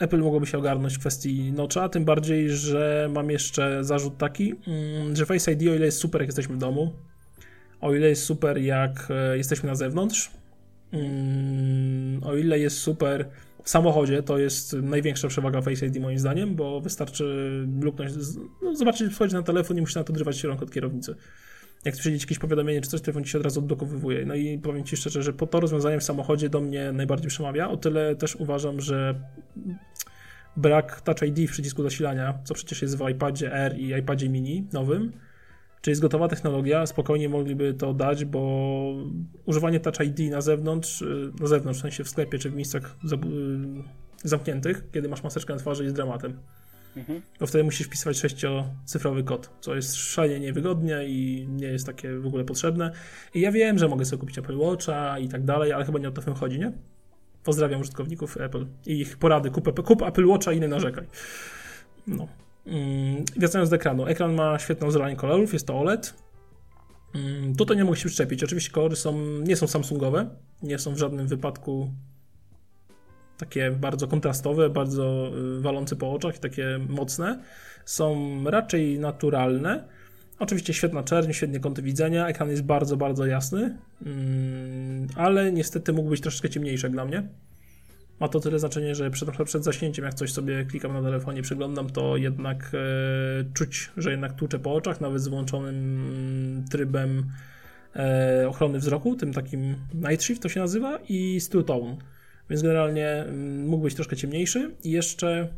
[0.00, 5.16] Apple mogłoby się ogarnąć w kwestii nocza, tym bardziej, że mam jeszcze zarzut taki, mm,
[5.16, 6.92] że Face ID o ile jest super jak jesteśmy w domu,
[7.80, 10.30] o ile jest super jak e, jesteśmy na zewnątrz,
[10.92, 13.28] mm, o ile jest super
[13.66, 17.24] w samochodzie to jest największa przewaga Face ID moim zdaniem, bo wystarczy
[17.80, 18.12] luknąć,
[18.62, 21.14] no, zobaczyć, wchodzić na telefon i musisz na to odrywać się rąk od kierownicy.
[21.84, 24.26] Jak przyjdzie jakieś powiadomienie czy coś, telefon ci się od razu odblokowywuje.
[24.26, 27.68] No i powiem ci szczerze, że po to rozwiązanie w samochodzie do mnie najbardziej przemawia.
[27.68, 29.14] O tyle też uważam, że
[30.56, 34.66] brak Touch ID w przycisku zasilania, co przecież jest w iPadzie R i iPadzie mini
[34.72, 35.12] nowym,
[35.86, 36.86] czy jest gotowa technologia?
[36.86, 38.94] Spokojnie mogliby to dać, bo
[39.44, 42.96] używanie Touch ID na zewnątrz, y, na zewnątrz, w sensie w sklepie czy w miejscach
[44.24, 46.38] y, zamkniętych, kiedy masz maseczkę na twarzy, jest dramatem.
[46.96, 47.22] Mhm.
[47.40, 52.26] Bo wtedy musisz wpisywać sześciocyfrowy kod, co jest szalenie niewygodnie i nie jest takie w
[52.26, 52.90] ogóle potrzebne.
[53.34, 56.08] I ja wiem, że mogę sobie kupić Apple Watcha i tak dalej, ale chyba nie
[56.08, 56.72] o to w tym chodzi, nie?
[57.44, 59.50] Pozdrawiam użytkowników Apple i ich porady.
[59.50, 61.06] Kup, kup Apple Watcha i nie narzekaj.
[62.06, 62.28] No.
[62.66, 64.06] Mm, wracając do ekranu.
[64.06, 66.14] Ekran ma świetną zranie kolorów, jest to OLED.
[67.14, 68.44] Mm, tutaj nie mogę się przyczepić.
[68.44, 70.30] Oczywiście kolory są, nie są Samsungowe,
[70.62, 71.90] nie są w żadnym wypadku
[73.38, 77.42] takie bardzo kontrastowe, bardzo y, walące po oczach i takie mocne.
[77.84, 79.88] Są raczej naturalne.
[80.38, 86.10] Oczywiście świetna czerń, świetnie kąty widzenia, ekran jest bardzo, bardzo jasny, mm, ale niestety mógł
[86.10, 87.28] być troszeczkę ciemniejszy dla mnie.
[88.20, 91.90] Ma to tyle znaczenie, że przed, przed zaśnięciem, jak coś sobie klikam na telefonie, przeglądam,
[91.90, 97.30] to jednak e, czuć, że jednak tłuczę po oczach, nawet z włączonym trybem
[97.96, 101.96] e, ochrony wzroku, tym takim Night Shift to się nazywa i Still Tone.
[102.50, 105.48] Więc generalnie mm, mógł być troszkę ciemniejszy i jeszcze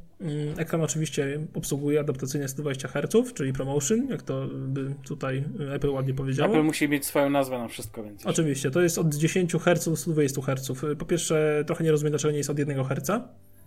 [0.57, 6.51] ekran oczywiście obsługuje adaptacyjnie 120 Hz, czyli promotion, jak to by tutaj Apple ładnie powiedział.
[6.51, 8.27] Apple musi mieć swoją nazwę na wszystko, więc.
[8.27, 10.73] Oczywiście, to jest od 10 Hz do 120 Hz.
[10.99, 13.07] Po pierwsze, trochę nie rozumiem, dlaczego nie jest od 1 Hz,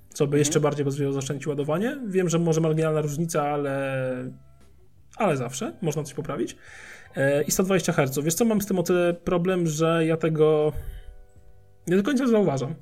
[0.10, 0.40] co by mhm.
[0.40, 1.98] jeszcze bardziej pozwoliło zaoszczędzić ładowanie.
[2.08, 4.32] Wiem, że może marginalna różnica, ale
[5.18, 6.58] ale zawsze można coś poprawić.
[7.16, 8.20] E, I 120 Hz.
[8.24, 10.74] Wiesz co, mam z tym o tyle problem, że ja tego
[11.88, 12.76] nie do końca zauważam.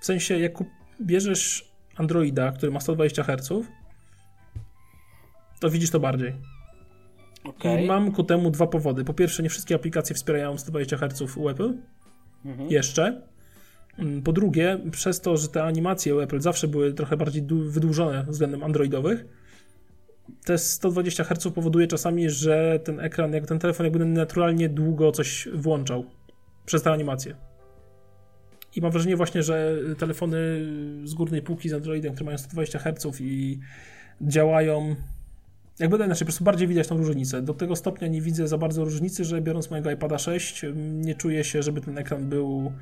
[0.00, 0.52] W sensie, jak
[1.00, 3.48] bierzesz Androida, który ma 120 Hz,
[5.60, 6.32] to widzisz to bardziej.
[7.44, 7.82] Okay.
[7.82, 9.04] I mam ku temu dwa powody.
[9.04, 11.74] Po pierwsze, nie wszystkie aplikacje wspierają 120 Hz u Apple.
[12.44, 12.70] Mhm.
[12.70, 13.22] Jeszcze.
[13.98, 18.24] Mm, po drugie, przez to, że te animacje u Apple zawsze były trochę bardziej wydłużone
[18.28, 19.24] względem androidowych,
[20.44, 25.48] te 120 Hz powoduje czasami, że ten ekran, jak ten telefon jakby naturalnie długo coś
[25.54, 26.04] włączał
[26.66, 27.36] przez tę animację.
[28.76, 30.36] I mam wrażenie właśnie, że telefony
[31.04, 33.58] z górnej półki z Androidem, które mają 120 Hz i
[34.20, 34.96] działają
[35.78, 37.42] jakby inaczej, po prostu bardziej widać tą różnicę.
[37.42, 41.44] Do tego stopnia nie widzę za bardzo różnicy, że biorąc mojego iPada 6 nie czuję
[41.44, 42.72] się, żeby ten ekran był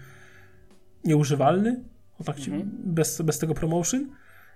[1.05, 1.81] nieużywalny,
[2.21, 2.71] o tak mhm.
[2.85, 4.07] bez, bez tego promotion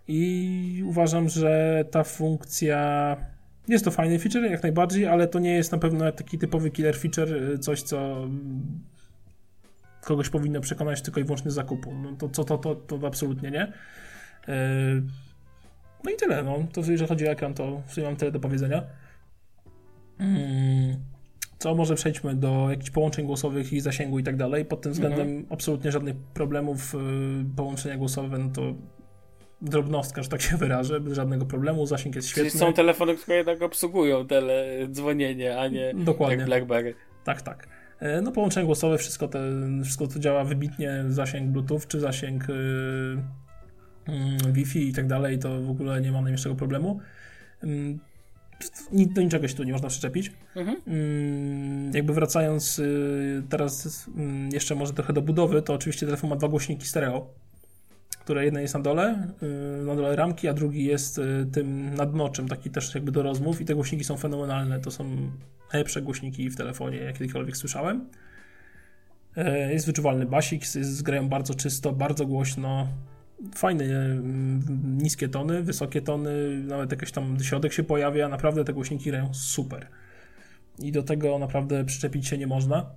[0.08, 3.16] i uważam, że ta funkcja
[3.68, 6.96] jest to fajny feature, jak najbardziej, ale to nie jest na pewno taki typowy killer
[6.96, 8.28] feature, coś co
[10.00, 11.94] kogoś powinno przekonać tylko i wyłącznie zakupu.
[11.94, 13.72] No to, to, to, to, to absolutnie nie.
[14.48, 14.52] E,
[16.04, 16.42] no i tyle.
[16.42, 16.58] No.
[16.72, 18.82] To jeżeli chodzi o ekran, to w sumie mam tyle do powiedzenia.
[20.18, 20.96] Mm,
[21.58, 24.64] co może przejdźmy do jakichś połączeń głosowych i zasięgu i tak dalej.
[24.64, 25.46] Pod tym względem mhm.
[25.50, 26.94] absolutnie żadnych problemów.
[26.94, 26.98] Y,
[27.56, 28.74] połączenia głosowe, no to
[29.62, 32.50] drobnostka, że tak się wyrażę, bez żadnego problemu, zasięg jest świetny.
[32.50, 36.36] Czyli są telefony, które jednak obsługują tele dzwonienie, a nie Dokładnie.
[36.36, 36.94] jak BlackBerry.
[37.24, 37.68] Tak, tak.
[38.00, 39.40] E, no połączenie głosowe, wszystko, te,
[39.84, 43.22] wszystko to działa wybitnie, zasięg Bluetooth czy zasięg yy,
[44.44, 47.00] yy, Wi-Fi i tak dalej, to w ogóle nie ma najmniejszego problemu.
[47.62, 47.98] Yy,
[49.14, 50.32] do niczego się tu nie można przyczepić.
[50.56, 50.76] Mhm.
[50.86, 56.36] Mm, jakby wracając y, teraz mm, jeszcze może trochę do budowy, to oczywiście telefon ma
[56.36, 57.34] dwa głośniki stereo
[58.28, 62.48] które jeden jest na dole, y, na dole ramki, a drugi jest y, tym nadnoczem,
[62.48, 64.80] taki też jakby do rozmów i te głośniki są fenomenalne.
[64.80, 65.30] To są
[65.72, 68.08] najlepsze głośniki w telefonie, jak kiedykolwiek słyszałem.
[69.36, 70.62] E, jest wyczuwalny basik,
[71.02, 72.88] grają bardzo czysto, bardzo głośno.
[73.54, 73.84] Fajne,
[74.84, 78.28] niskie tony, wysokie tony, nawet jakiś tam środek się pojawia.
[78.28, 79.86] Naprawdę te głośniki grają super.
[80.78, 82.90] I do tego naprawdę przyczepić się nie można.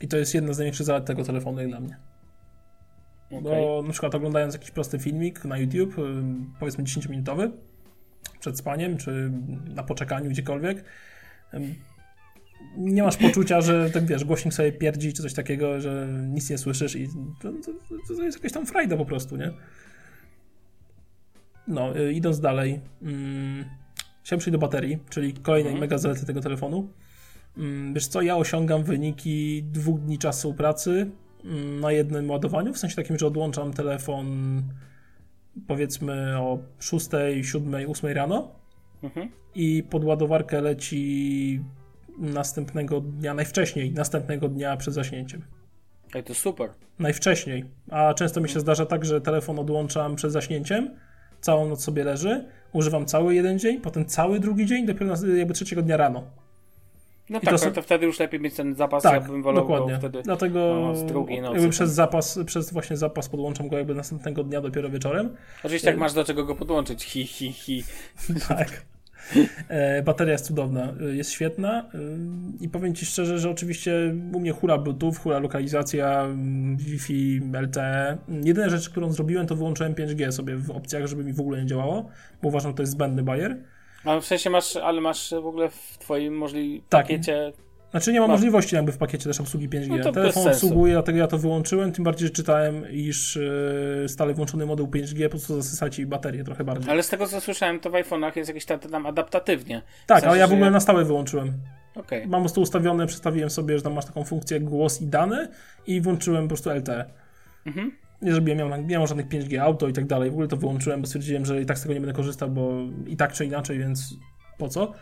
[0.00, 2.15] I to jest jedna z największych zalet tego telefonu jak dla mnie.
[3.30, 3.42] Okay.
[3.42, 5.96] Bo na przykład oglądając jakiś prosty filmik na YouTube,
[6.60, 7.50] powiedzmy 10-minutowy,
[8.40, 9.32] przed spaniem, czy
[9.74, 10.84] na poczekaniu gdziekolwiek,
[12.76, 16.58] nie masz poczucia, że tak wiesz, głośnik sobie pierdzi, czy coś takiego, że nic nie
[16.58, 17.08] słyszysz i
[17.42, 17.72] to, to,
[18.16, 19.50] to jest jakaś tam frajda po prostu, nie?
[21.68, 23.64] No, y, idąc dalej, hmm,
[24.22, 25.80] chciałem przejść do baterii, czyli kolejnej mhm.
[25.80, 26.88] mega zalety tego telefonu.
[27.92, 31.10] Wiesz co, ja osiągam wyniki dwóch dni czasu pracy
[31.80, 34.26] na jednym ładowaniu, w sensie takim, że odłączam telefon
[35.66, 37.08] powiedzmy o 6,
[37.42, 38.54] 7, 8 rano
[39.02, 39.28] mhm.
[39.54, 41.60] i pod ładowarkę leci
[42.18, 45.42] następnego dnia, najwcześniej następnego dnia przed zaśnięciem.
[46.14, 46.70] Ej, to super.
[46.98, 47.64] Najwcześniej.
[47.90, 50.90] A często mi się zdarza tak, że telefon odłączam przed zaśnięciem,
[51.40, 55.82] całą noc sobie leży, używam cały jeden dzień, potem cały drugi dzień, dopiero jakby trzeciego
[55.82, 56.24] dnia rano.
[57.30, 57.72] No I tak, to, są...
[57.72, 59.98] to, wtedy już lepiej mieć ten zapas, tak, ja bym wolał dokładnie.
[59.98, 61.54] wtedy Dlatego no, z drugiej nocy.
[61.54, 65.36] Jakby przez zapas, przez właśnie zapas podłączam go jakby następnego dnia dopiero wieczorem.
[65.64, 67.84] Oczywiście jak masz do czego go podłączyć, hi, hi, hi.
[68.48, 68.86] tak.
[69.68, 71.98] E, bateria jest cudowna, e, jest świetna e,
[72.60, 78.18] i powiem Ci szczerze, że oczywiście u mnie hura Bluetooth, hura lokalizacja, mm, Wi-Fi, LTE.
[78.44, 81.66] Jedyna rzecz, którą zrobiłem, to wyłączyłem 5G sobie w opcjach, żeby mi w ogóle nie
[81.66, 82.08] działało,
[82.42, 83.56] bo uważam, że to jest zbędny bajer.
[84.20, 87.06] W sensie masz, ale masz w ogóle w twoim możliwym tak.
[87.06, 87.52] pakiecie...
[87.90, 90.04] Znaczy nie ma możliwości jakby w pakiecie też obsługi 5G.
[90.04, 93.36] No Telefon obsługuje, dlatego ja to wyłączyłem, tym bardziej, że czytałem, iż
[94.02, 96.90] yy, stale włączony moduł 5G po prostu zasysa ci baterię trochę bardziej.
[96.90, 99.82] Ale z tego co słyszałem, to w iPhone'ach jest jakieś tam, tam adaptatywnie.
[100.06, 101.52] Tak, w sensie, ale ja w ogóle na stałe wyłączyłem.
[101.94, 102.20] Okay.
[102.20, 105.48] Mam po prostu ustawione, przestawiłem sobie, że tam masz taką funkcję głos i dane
[105.86, 107.04] i włączyłem po prostu LTE.
[107.66, 110.30] Mhm nie zrobiłem, miałem, miałem żadnych 5G auto i tak dalej.
[110.30, 112.72] W ogóle to wyłączyłem, bo stwierdziłem, że i tak z tego nie będę korzystał, bo
[113.06, 114.14] i tak czy inaczej, więc
[114.58, 114.92] po co?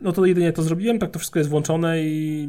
[0.00, 2.48] No to jedynie to zrobiłem, tak to wszystko jest włączone i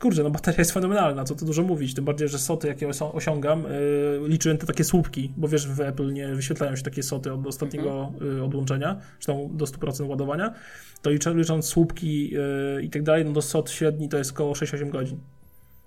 [0.00, 3.62] kurczę, no bateria jest fenomenalna, co tu dużo mówić, tym bardziej, że soty, jakie osiągam,
[3.62, 7.46] yy, liczyłem te takie słupki, bo wiesz, w Apple nie wyświetlają się takie soty od
[7.46, 10.54] ostatniego yy, odłączenia, czy tam do 100% ładowania,
[11.02, 14.52] to liczę, licząc słupki yy, i tak dalej, no to sot średni to jest około
[14.52, 15.20] 6-8 godzin,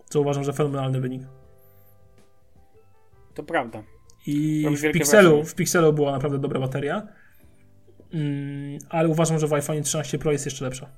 [0.10, 1.39] co uważam, że fenomenalny wynik.
[3.40, 3.84] To prawda.
[4.28, 7.08] I w Pixelu, w Pixelu była naprawdę dobra bateria,
[8.14, 10.90] mm, ale uważam, że w iPhone 13 Pro jest jeszcze lepsza.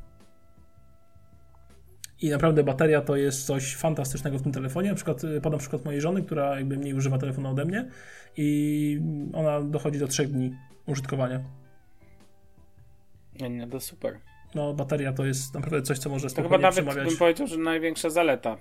[2.22, 4.90] I naprawdę bateria to jest coś fantastycznego w tym telefonie.
[4.90, 7.90] Na przykład y, podam przykład mojej żony, która jakby mniej używa telefonu ode mnie
[8.38, 9.00] i
[9.34, 11.44] ona dochodzi do 3 dni użytkowania.
[13.40, 14.20] Nie, nie, to super.
[14.56, 17.08] No, bateria to jest naprawdę coś, co może To chyba nawet przemawiać.
[17.08, 18.58] bym powiedział, że największa zaleta.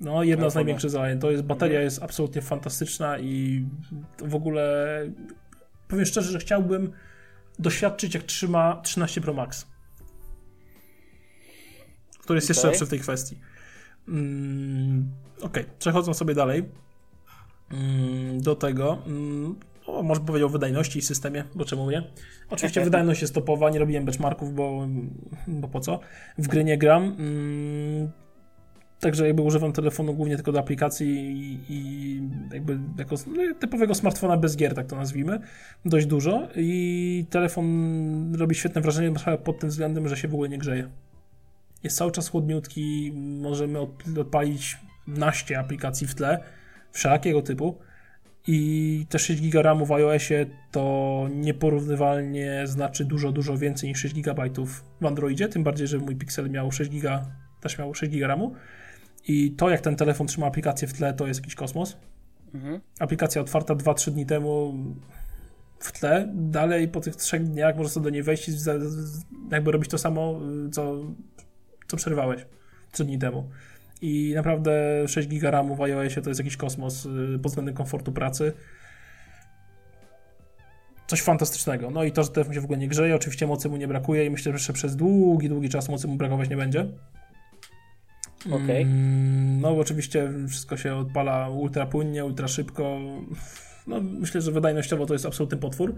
[0.00, 1.20] No, jedna z największych zalet.
[1.20, 1.84] To jest, bateria mhm.
[1.84, 3.66] jest absolutnie fantastyczna i
[4.18, 4.86] w ogóle
[5.88, 6.92] powiem szczerze, że chciałbym
[7.58, 9.66] doświadczyć, jak trzyma 13 Pro Max
[12.30, 12.56] który jest okay.
[12.56, 13.38] jeszcze lepszy w tej kwestii.
[14.08, 15.10] Mm,
[15.40, 16.64] ok, przechodząc sobie dalej
[17.72, 22.10] mm, do tego, mm, o, może powiedzieć o wydajności i systemie, bo czemu nie?
[22.50, 24.88] Oczywiście wydajność jest topowa, nie robiłem benchmarków, bo,
[25.46, 26.00] bo po co?
[26.38, 27.02] W gry nie gram.
[27.02, 28.10] Mm,
[29.00, 34.36] także jakby używam telefonu głównie tylko do aplikacji i, i jakby jako no, typowego smartfona
[34.36, 35.40] bez gier, tak to nazwijmy,
[35.84, 36.48] dość dużo.
[36.56, 39.12] I telefon robi świetne wrażenie
[39.44, 40.88] pod tym względem, że się w ogóle nie grzeje.
[41.82, 43.78] Jest cały czas chłodniutki, możemy
[44.20, 46.38] odpalić naście aplikacji w tle,
[46.92, 47.78] wszelakiego typu.
[48.46, 54.14] I te 6 GB RAMu w iOSie to nieporównywalnie znaczy dużo, dużo więcej niż 6
[54.14, 54.50] GB
[55.00, 57.24] w Androidzie, tym bardziej, że mój Pixel miał 6 GB,
[57.60, 58.54] też miał 6 GB RAMu
[59.28, 61.96] i to jak ten telefon trzyma aplikację w tle to jest jakiś kosmos.
[62.54, 62.80] Mhm.
[62.98, 64.74] Aplikacja otwarta 2-3 dni temu
[65.78, 68.52] w tle, dalej po tych trzech dniach można sobie do niej wejść i
[69.50, 70.40] jakby robić to samo,
[70.72, 71.04] co
[71.90, 72.46] co przerwałeś
[72.92, 73.50] 3 dni temu.
[74.02, 74.72] I naprawdę
[75.08, 78.52] 6 GB RAMu w iOSie to jest jakiś kosmos y, pod względem komfortu pracy.
[81.06, 81.90] Coś fantastycznego.
[81.90, 84.26] No i to, że telefon się w ogóle nie grzeje, oczywiście mocy mu nie brakuje
[84.26, 86.86] i myślę, że jeszcze przez długi, długi czas mocy mu brakować nie będzie.
[88.46, 88.76] Okay.
[88.76, 92.98] Mm, no oczywiście wszystko się odpala ultra płynnie, ultra szybko.
[93.86, 95.94] No myślę, że wydajnościowo to jest absolutny potwór.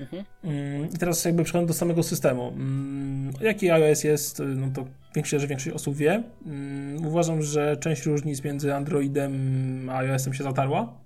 [0.00, 0.24] Mhm.
[0.44, 2.48] Mm, I teraz jakby przechodząc do samego systemu.
[2.48, 6.22] Mm, jaki iOS jest, no to większość, że większość osób wie.
[7.06, 11.03] Uważam, że część różnic między Androidem a iOSem się zatarła.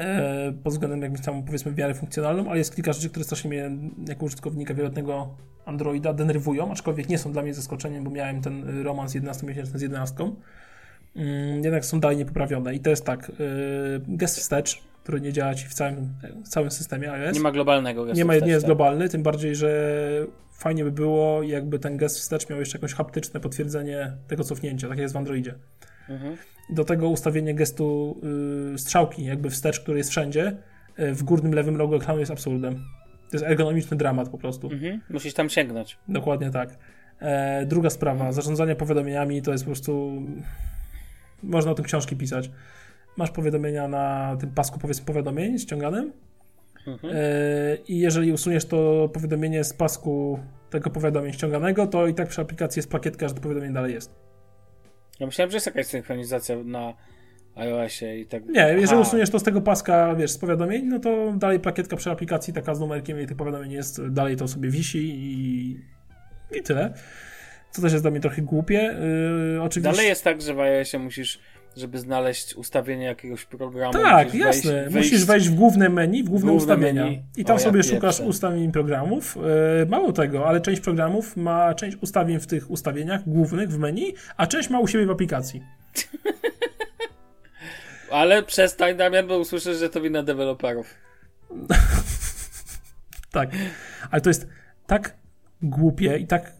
[0.00, 3.50] E, pod względem jakby tam powiedzmy w miarę funkcjonalną, ale jest kilka rzeczy, które strasznie
[3.50, 3.70] mnie
[4.08, 5.34] jako użytkownika wieloletnego
[5.64, 10.30] Androida denerwują, aczkolwiek nie są dla mnie zaskoczeniem, bo miałem ten romans 11-miesięczny z 11.
[11.62, 13.32] Jednak są dalej niepoprawione i to jest tak, e,
[14.08, 16.08] gest wstecz, który nie działa ci w całym,
[16.44, 17.34] w całym systemie iOS.
[17.34, 20.26] Nie ma globalnego gestu Nie, ma, nie jest globalny, tym bardziej, że
[20.60, 24.98] fajnie by było, jakby ten gest wstecz miał jeszcze jakieś haptyczne potwierdzenie tego cofnięcia, tak
[24.98, 25.54] jest w Androidzie.
[26.08, 26.36] Mhm.
[26.70, 28.20] Do tego ustawienie gestu
[28.74, 30.56] y, strzałki, jakby wstecz, który jest wszędzie,
[30.98, 32.74] y, w górnym lewym rogu ekranu jest absurdem.
[33.30, 34.70] To jest ergonomiczny dramat po prostu.
[34.70, 35.00] Mhm.
[35.10, 35.98] Musisz tam sięgnąć.
[36.08, 36.78] Dokładnie tak.
[37.20, 40.22] E, druga sprawa, zarządzanie powiadomieniami to jest po prostu.
[41.42, 42.50] Można o tym książki pisać
[43.16, 46.12] masz powiadomienia na tym pasku powiedzmy powiadomień ściąganym
[46.86, 47.14] mhm.
[47.16, 50.38] E, i jeżeli usuniesz to powiadomienie z pasku
[50.70, 54.14] tego powiadomień ściąganego, to i tak przy aplikacji jest plakietka, że to powiadomienie dalej jest.
[55.20, 56.94] Ja myślałem, że jest jakaś synchronizacja na
[57.54, 58.46] iOSie i tak.
[58.46, 59.00] Nie, jeżeli Aha.
[59.00, 62.74] usuniesz to z tego paska, wiesz, z powiadomień, no to dalej plakietka przy aplikacji taka
[62.74, 65.76] z numerkiem i tych powiadomień jest, dalej to sobie wisi i,
[66.58, 66.94] i tyle.
[67.70, 68.96] Co też jest dla mnie trochę głupie.
[69.54, 69.92] Yy, oczywiście...
[69.92, 71.40] Dalej jest tak, że w iOSie musisz
[71.76, 73.92] żeby znaleźć ustawienie jakiegoś programu.
[73.92, 74.72] Tak, jasne.
[74.72, 77.04] Wejść, musisz wejść w główne menu, w główne, główne ustawienia.
[77.04, 77.22] Menu.
[77.36, 79.36] I tam o, sobie ja szukasz ustawień programów.
[79.82, 84.14] E, mało tego, ale część programów ma część ustawień w tych ustawieniach głównych w menu,
[84.36, 85.62] a część ma u siebie w aplikacji.
[88.10, 90.94] ale przestań, Damian, bo usłyszysz, że to wina deweloperów.
[93.32, 93.50] tak,
[94.10, 94.46] ale to jest
[94.86, 95.14] tak
[95.62, 96.59] głupie i tak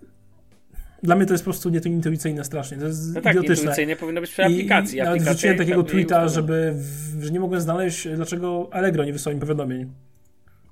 [1.02, 2.76] dla mnie to jest po prostu nieintuicyjne strasznie.
[2.78, 3.62] To jest no tak, idiotyczne.
[3.62, 4.98] intuicyjnie powinno być przy aplikacji.
[4.98, 9.34] I nawet wrzuciłem takiego tweeta, żeby, w, że nie mogłem znaleźć, dlaczego Allegro nie wysłał
[9.34, 9.92] mi powiadomień.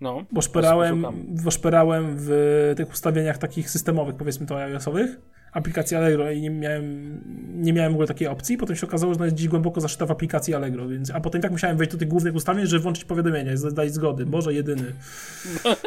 [0.01, 1.07] No, bo szperałem,
[1.45, 5.19] bo szperałem w tych ustawieniach takich systemowych, powiedzmy to iOS-owych,
[5.53, 7.21] aplikacji Allegro i nie miałem,
[7.55, 8.57] nie miałem w ogóle takiej opcji.
[8.57, 11.43] Potem się okazało, że ona jest gdzieś głęboko zaszyta w aplikacji Allegro, więc, a potem
[11.43, 14.27] tak musiałem wejść do tych głównych ustawień, żeby włączyć powiadomienia, dać zgody.
[14.27, 14.93] Boże, jedyny.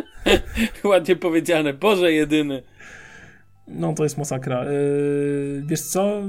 [0.84, 2.64] Ładnie powiedziane, Boże, jedyny.
[3.72, 4.66] No to jest masakra.
[4.66, 6.22] Yy, wiesz co?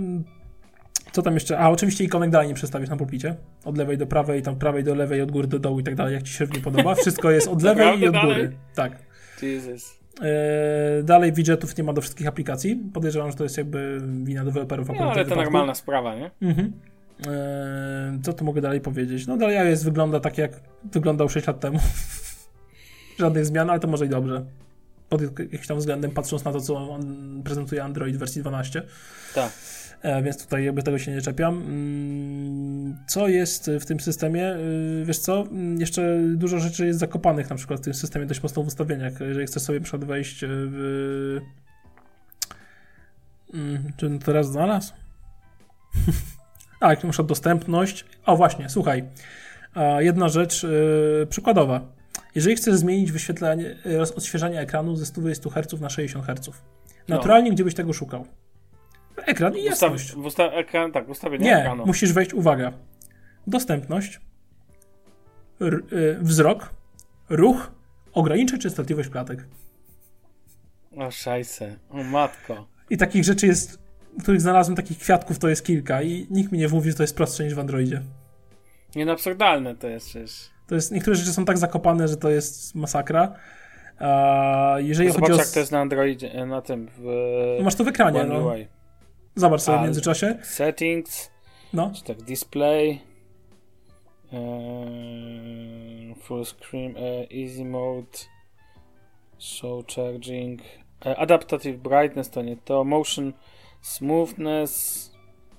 [1.12, 1.58] Co tam jeszcze?
[1.58, 3.36] A, oczywiście ikonek dalej nie przestawisz na pulpicie.
[3.64, 6.14] Od lewej do prawej, tam prawej do lewej, od góry do dołu i tak dalej,
[6.14, 6.94] jak ci się nie podoba.
[7.02, 8.52] Wszystko jest od lewej i od góry.
[8.74, 8.92] Tak.
[9.42, 10.02] Jesus.
[10.20, 12.76] E, dalej widgetów nie ma do wszystkich aplikacji.
[12.94, 14.88] Podejrzewam, że to jest jakby wina deweloperów.
[14.88, 16.30] No, ale to normalna sprawa, nie?
[16.42, 16.72] Mhm.
[17.26, 19.26] E, co tu mogę dalej powiedzieć?
[19.26, 20.60] No dalej iOS wygląda tak, jak
[20.92, 21.78] wyglądał 6 lat temu.
[23.18, 24.44] Żadnych zmian, ale to może i dobrze.
[25.12, 28.82] Pod jakimś tam względem, patrząc na to, co on prezentuje Android wersji 12.
[29.34, 29.52] Tak.
[30.02, 31.62] E, więc tutaj jakby tego się nie czepiam.
[31.62, 34.46] Mm, co jest w tym systemie?
[34.46, 34.58] E,
[35.04, 35.42] wiesz co?
[35.42, 39.20] Mm, jeszcze dużo rzeczy jest zakopanych na przykład w tym systemie dość mocno w ustawieniach.
[39.20, 41.40] Jeżeli chcesz sobie przykład wejść w...
[43.54, 44.92] Mm, czy teraz znalazł?
[46.80, 48.04] tak, przykład dostępność.
[48.26, 49.04] O właśnie, słuchaj.
[49.98, 52.01] Jedna rzecz e, przykładowa.
[52.34, 53.76] Jeżeli chcesz zmienić wyświetlanie,
[54.16, 56.46] odświeżanie ekranu ze 120 Hz na 60 Hz,
[57.08, 57.16] no.
[57.16, 57.54] naturalnie no.
[57.54, 58.26] gdzie byś tego szukał?
[59.26, 60.12] Ekran i jasność.
[60.12, 61.86] W usta- ekran, tak, ustawienie Nie, ekranu.
[61.86, 62.72] musisz wejść, uwaga,
[63.46, 64.20] dostępność,
[65.60, 66.70] r- y, wzrok,
[67.28, 67.70] ruch,
[68.12, 69.44] ograniczać częstotliwość klatek.
[70.96, 72.66] O szajse, o matko.
[72.90, 73.78] I takich rzeczy jest,
[74.22, 77.16] których znalazłem, takich kwiatków to jest kilka i nikt mi nie mówi, że to jest
[77.16, 78.02] prostsze niż w Androidzie.
[78.96, 80.50] Nie no, absurdalne to jest przecież.
[80.72, 83.34] To jest, niektóre rzeczy są tak zakopane, że to jest masakra.
[83.98, 85.36] A jeżeli Zobacz, chodzi o...
[85.36, 86.88] jak to jest na Androidzie, na tym.
[86.98, 87.04] W...
[87.58, 88.24] No masz to w ekranie.
[88.24, 88.52] No.
[89.34, 90.38] Zobacz sobie w międzyczasie.
[90.42, 91.30] Settings.
[91.72, 91.90] No.
[91.94, 93.00] Czy tak, display.
[94.30, 98.18] Uh, full screen, uh, easy mode.
[99.38, 100.60] Show charging.
[101.00, 102.84] Adaptative brightness to nie to.
[102.84, 103.32] Motion
[103.82, 105.11] smoothness.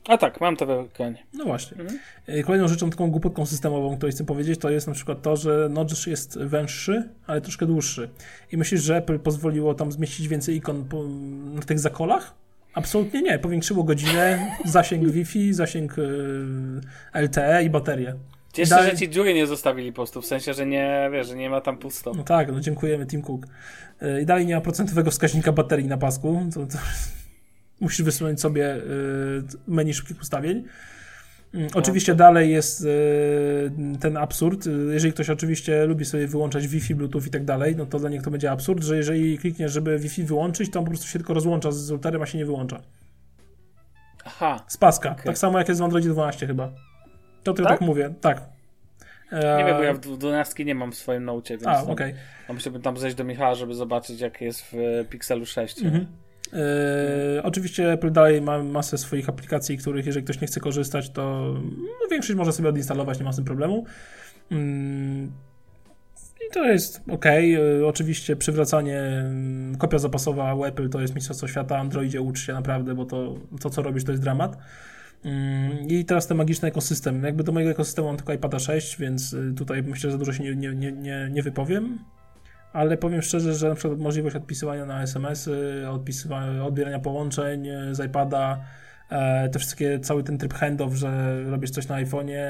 [0.08, 1.24] A tak, mam to w ekranie.
[1.34, 1.78] No właśnie.
[1.82, 2.00] Mhm.
[2.44, 6.08] Kolejną rzeczą, taką głupotką systemową, którą chcę powiedzieć, to jest na przykład to, że Notch
[6.08, 8.10] jest węższy, ale troszkę dłuższy.
[8.52, 11.04] I myślisz, że Apple pozwoliło tam zmieścić więcej ikon po,
[11.54, 12.34] na tych zakolach?
[12.74, 13.40] Absolutnie nie.
[13.40, 15.96] Powiększyło godzinę, zasięg Wi-Fi, zasięg
[17.14, 18.16] LTE i baterię.
[18.54, 18.92] Cieszę, Dalej...
[18.92, 21.62] że ci dziury nie zostawili po prostu, w sensie, że nie, wiesz, że nie ma
[21.62, 22.12] tam pusto.
[22.18, 23.46] No tak, no dziękujemy Tim Cook.
[24.02, 26.42] Y, I dalej nie ma procentowego wskaźnika baterii na pasku.
[26.54, 26.78] To, to...
[27.84, 28.82] Musisz wysunąć sobie y,
[29.68, 30.64] menu szybkich ustawień.
[31.54, 32.18] Mm, oczywiście no.
[32.18, 34.68] dalej jest y, ten absurd.
[34.92, 38.24] Jeżeli ktoś oczywiście lubi sobie wyłączać Wi-Fi, Bluetooth i tak dalej, no to dla niego
[38.24, 41.34] to będzie absurd, że jeżeli klikniesz, żeby Wi-Fi wyłączyć, to on po prostu się tylko
[41.34, 42.82] rozłącza z routerem, a się nie wyłącza.
[44.26, 44.64] Aha.
[44.68, 45.12] Z paska.
[45.12, 45.24] Okay.
[45.24, 46.72] Tak samo jak jest w Androidzie 12 chyba.
[47.44, 47.80] To tylko tak?
[47.80, 48.14] tak mówię.
[48.22, 48.42] Tak.
[49.32, 51.94] Nie wiem, bo ja w 12 nie mam w swoim naucie, więc a, okej.
[51.94, 52.14] Okay.
[52.48, 54.76] No, musiałbym tam zejść do Michała, żeby zobaczyć, jak jest w
[55.10, 55.82] Pixelu 6.
[55.82, 56.08] Mhm.
[56.54, 61.54] Yy, oczywiście Apple dalej ma masę swoich aplikacji, których jeżeli ktoś nie chce korzystać, to
[61.78, 63.86] no, większość może sobie odinstalować, nie ma z tym problemu.
[64.52, 64.58] Yy,
[66.48, 67.26] I to jest ok.
[67.26, 71.78] Yy, oczywiście przywracanie, mm, kopia zapasowa u Apple to jest mistrzostwo świata.
[71.78, 74.58] Androidzie ucz się naprawdę, bo to, to co robisz to jest dramat.
[75.88, 77.24] I teraz ten magiczny ekosystem.
[77.24, 80.44] Jakby do mojego ekosystemu mam tylko iPada 6, więc tutaj myślę, że za dużo się
[80.44, 82.00] nie, nie, nie, nie wypowiem
[82.74, 88.60] ale powiem szczerze, że na przykład możliwość odpisywania na SMS-y, odpisywania, odbierania połączeń z iPada,
[89.10, 92.42] e, te wszystkie, cały ten tryb handoff, że robisz coś na iPhone'ie,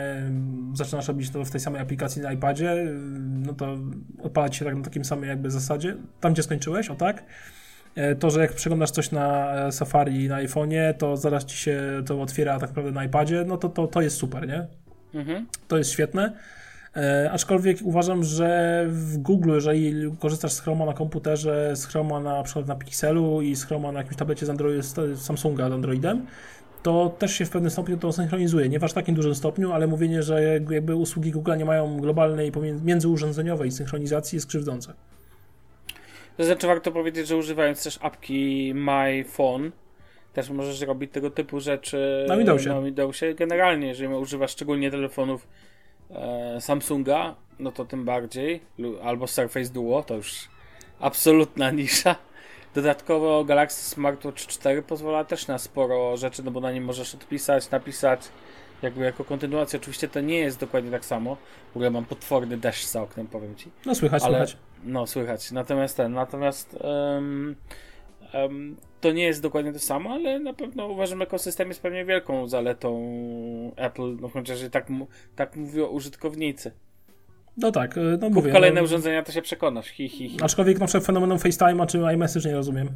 [0.73, 2.87] zaczynasz robić to w tej samej aplikacji na iPadzie,
[3.29, 3.77] no to
[4.23, 7.23] odpala ci się tak na takim samym jakby zasadzie, tam gdzie skończyłeś, o tak.
[7.95, 12.21] E, to, że jak przeglądasz coś na Safari na iPhone'ie, to zaraz ci się to
[12.21, 14.67] otwiera tak naprawdę na iPadzie, no to, to, to jest super, nie?
[15.13, 15.47] Mhm.
[15.67, 16.33] To jest świetne.
[16.95, 22.43] E, aczkolwiek uważam, że w Google, jeżeli korzystasz z Chroma na komputerze, z Chroma na,
[22.43, 26.25] przykład na Pixelu i z Chroma na jakimś tablecie z, Android, z Samsunga z Androidem,
[26.83, 28.69] to też się w pewnym stopniu to synchronizuje.
[28.69, 32.51] Nie w aż takim dużym stopniu, ale mówienie, że jakby usługi Google nie mają globalnej,
[32.83, 34.93] międzyurządzeniowej synchronizacji jest krzywdzące.
[36.37, 39.71] To znaczy warto powiedzieć, że używając też apki My Phone,
[40.33, 42.69] też możesz robić tego typu rzeczy na Windowsie.
[42.69, 43.33] Na Windowsie.
[43.33, 45.47] Generalnie, jeżeli używasz szczególnie telefonów
[46.09, 48.61] e, Samsunga, no to tym bardziej,
[49.03, 50.47] albo Surface Duo, to już
[50.99, 52.15] absolutna nisza.
[52.75, 57.71] Dodatkowo Galaxy Smartwatch 4 pozwala też na sporo rzeczy, no bo na nim możesz odpisać,
[57.71, 58.21] napisać,
[58.81, 59.79] jakby jako kontynuacja.
[59.79, 61.37] Oczywiście to nie jest dokładnie tak samo.
[61.73, 63.71] W ogóle mam potworny deszcz za oknem, powiem ci.
[63.85, 64.57] No słychać, Ale, słychać.
[64.83, 65.51] No słychać.
[65.51, 67.55] Natomiast ten, natomiast um,
[68.33, 72.05] um, to nie jest dokładnie to samo, ale na pewno uważam, że ekosystem jest pewnie
[72.05, 72.91] wielką zaletą
[73.75, 74.87] Apple, no chociaż tak,
[75.35, 76.71] tak mówią użytkownicy.
[77.57, 78.51] No tak, y, no Kup mówię.
[78.51, 79.87] kolejne no, urządzenia, to się przekonasz.
[79.87, 80.37] Hi, hi, hi.
[80.41, 82.89] Aczkolwiek na przykład fenomenem FaceTime'a czy iMessage nie rozumiem.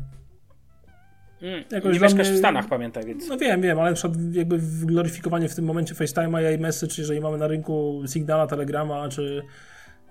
[1.42, 2.36] Mm, Jakoś nie mieszkasz mnie...
[2.36, 3.28] w Stanach, pamiętaj, więc...
[3.28, 7.22] No wiem, wiem, ale na przykład jakby gloryfikowanie w tym momencie FaceTime'a i iMessage, jeżeli
[7.22, 9.44] mamy na rynku Signala, Telegrama, czy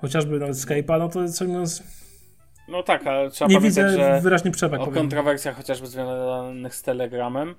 [0.01, 1.83] chociażby nawet Skype'a, no to ciągnąc
[2.69, 4.81] no tak, ale trzeba nie pamiętać, widzę że wyraźnie przewag.
[4.81, 5.01] o powiem.
[5.01, 7.55] kontrowersjach chociażby związanych z Telegramem,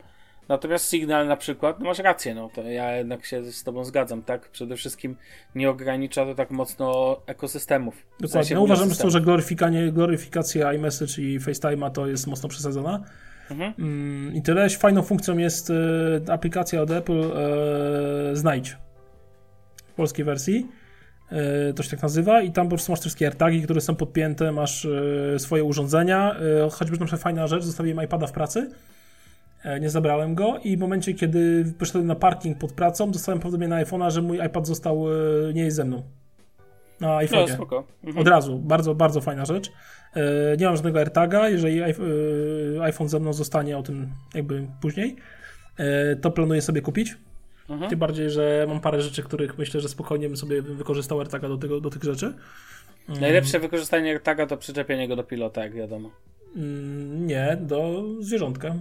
[0.50, 4.24] Natomiast Signal na przykład, no masz rację, no to ja jednak się z tobą zgadzam,
[4.24, 4.50] tak?
[4.50, 5.16] Przede wszystkim
[5.56, 8.06] nie ogranicza to tak mocno ekosystemów.
[8.20, 8.56] Dokładnie.
[8.56, 9.14] No, uważam, systemów.
[9.14, 13.04] że gloryfikacja, gloryfikacja iMessage i FaceTime'a to jest mocno przesadzona.
[13.52, 13.74] Mhm.
[13.80, 14.70] Mm, I tyle.
[14.70, 18.78] Fajną funkcją jest e, aplikacja od Apple e, Znajdź
[19.88, 20.68] w polskiej wersji.
[21.32, 24.52] E, to się tak nazywa i tam po prostu masz wszystkie AirTagi, które są podpięte,
[24.52, 28.70] masz e, swoje urządzenia, e, choćby na przykład fajna rzecz, zostawiłem iPada w pracy,
[29.82, 33.84] nie zabrałem go i w momencie, kiedy poszedłem na parking pod pracą, dostałem powiadomienie na
[33.84, 35.06] iPhone'a, że mój iPad został,
[35.54, 36.04] nie jest ze mną.
[37.00, 37.58] Na iPhone'ie.
[37.72, 38.18] No, mhm.
[38.18, 38.60] Od razu.
[38.60, 39.72] Bardzo, bardzo fajna rzecz.
[40.60, 41.50] Nie mam żadnego AirTaga.
[41.50, 41.82] Jeżeli
[42.82, 45.16] iPhone ze mną zostanie o tym jakby później,
[46.22, 47.18] to planuję sobie kupić.
[47.70, 47.90] Mhm.
[47.90, 51.58] Tym bardziej, że mam parę rzeczy, których myślę, że spokojnie bym sobie wykorzystał AirTaga do,
[51.58, 52.34] tego, do tych rzeczy.
[53.10, 53.22] Mm.
[53.22, 56.12] Najlepsze wykorzystanie AirTaga to przyczepienie go do pilota, jak wiadomo.
[56.56, 58.76] Mm, nie, do zwierzątka.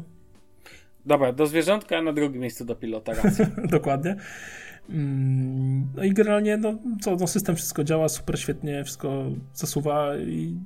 [1.07, 3.13] Dobra, do zwierzątka, a na drugim miejscu do pilota.
[3.71, 4.17] Dokładnie.
[4.91, 9.25] Mm, no i generalnie, no co, no system wszystko działa super świetnie, wszystko
[9.55, 10.57] zasuwa i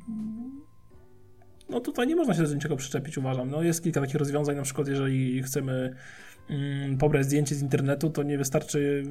[1.68, 3.50] no tutaj nie można się do niczego przyczepić, uważam.
[3.50, 5.94] No jest kilka takich rozwiązań, na przykład jeżeli chcemy
[6.50, 9.04] mm, pobrać zdjęcie z internetu, to nie wystarczy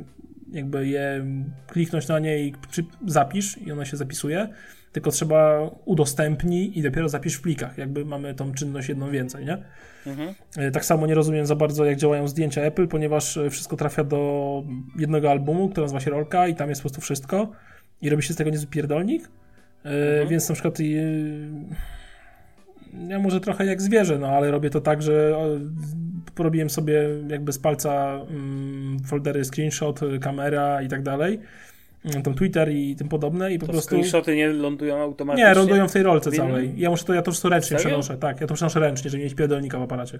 [0.51, 1.25] jakby je
[1.67, 2.53] kliknąć na nie i
[3.07, 4.47] zapisz i ona się zapisuje,
[4.91, 9.57] tylko trzeba udostępnić i dopiero zapisz w plikach, jakby mamy tą czynność jedną więcej, nie?
[10.07, 10.33] Mhm.
[10.57, 14.03] E, tak samo nie rozumiem za bardzo, jak działają zdjęcia Apple, ponieważ e, wszystko trafia
[14.03, 14.63] do
[14.97, 17.51] jednego albumu, który nazywa się Rolka i tam jest po prostu wszystko
[18.01, 19.29] i robi się z tego niezły pierdolnik,
[19.85, 20.27] e, mhm.
[20.27, 20.79] więc na przykład
[23.07, 25.37] ja może trochę jak zwierzę, no ale robię to tak, że
[26.39, 31.39] porobiłem sobie jakby z palca mm, foldery screenshot, kamera i tak dalej
[32.05, 33.89] Mm, tam Twitter i tym podobne i po to prostu...
[33.89, 35.49] screenshoty nie lądują automatycznie?
[35.49, 36.73] Nie, lądują w tej rolce całej.
[36.77, 37.83] Ja muszę to, ja to wszystko ręcznie Serio?
[37.89, 40.19] przenoszę, tak, ja to przenoszę ręcznie, żeby mieć pierdolnika w aparacie.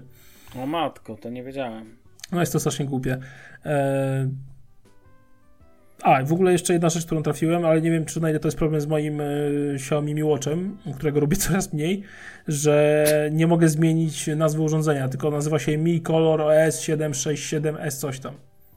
[0.62, 1.96] O matko, to nie wiedziałem.
[2.32, 3.18] No jest to strasznie głupie.
[3.64, 4.28] Eee...
[6.02, 8.48] A, w ogóle jeszcze jedna rzecz, którą trafiłem, ale nie wiem, czy na ile to
[8.48, 9.24] jest problem z moim e,
[9.74, 12.02] Xiaomi Mi Watchem, którego robię coraz mniej,
[12.48, 18.34] że nie mogę zmienić nazwy urządzenia, tylko nazywa się Mi Color OS 767S coś tam.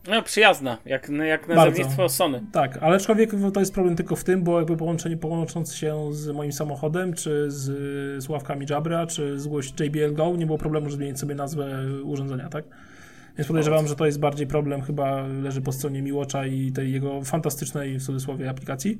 [0.08, 2.42] No, przyjazna, jak, jak nazewnictwo Sony.
[2.52, 6.28] Tak, ale aczkolwiek to jest problem tylko w tym, bo jakby połączenie, połącząc się z
[6.28, 11.20] moim samochodem, czy z słuchawkami Jabra, czy z JBL Go, nie było problemu, żeby zmienić
[11.20, 12.66] sobie nazwę urządzenia, tak?
[13.38, 17.22] Więc podejrzewam, że to jest bardziej problem, chyba leży po stronie Miłocza i tej jego
[17.22, 18.98] fantastycznej, w cudzysłowie, aplikacji.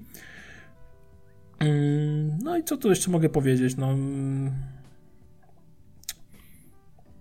[1.60, 3.78] Mm, no i co tu jeszcze mogę powiedzieć?
[3.78, 4.52] No, mm,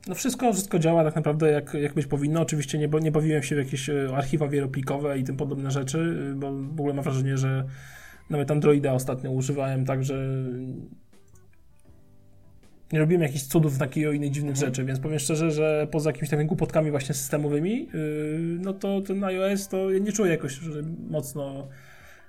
[0.06, 2.40] no wszystko, wszystko działa tak naprawdę jak, jak być powinno.
[2.40, 6.52] Oczywiście nie, nie bawiłem się w jakieś e, archiwa wieloplikowe i tym podobne rzeczy, bo
[6.52, 7.64] w ogóle mam wrażenie, że
[8.30, 10.44] nawet Androida ostatnio używałem tak, że
[12.92, 14.66] nie robiłem jakichś cudów takiej o innych dziwnych mhm.
[14.66, 19.24] rzeczy, więc powiem szczerze, że poza jakimiś takimi głupotkami właśnie systemowymi, yy, no to ten
[19.24, 20.60] iOS to ja nie czuję jakoś
[21.10, 21.68] mocno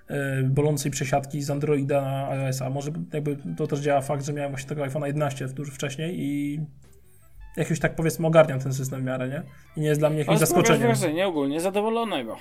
[0.10, 2.70] yy, bolącej przesiadki z Androida na iOS-a.
[2.70, 6.60] Może jakby to też działa fakt, że miałem właśnie tego iPhone 11 dużo wcześniej i
[7.58, 9.44] jakoś tak powiedzmy ogarniam ten system w miarę, nie?
[9.78, 10.82] I nie jest dla mnie jakimś zaskoczeniem.
[10.82, 12.38] Wrażenie ogólnie zadowolonego.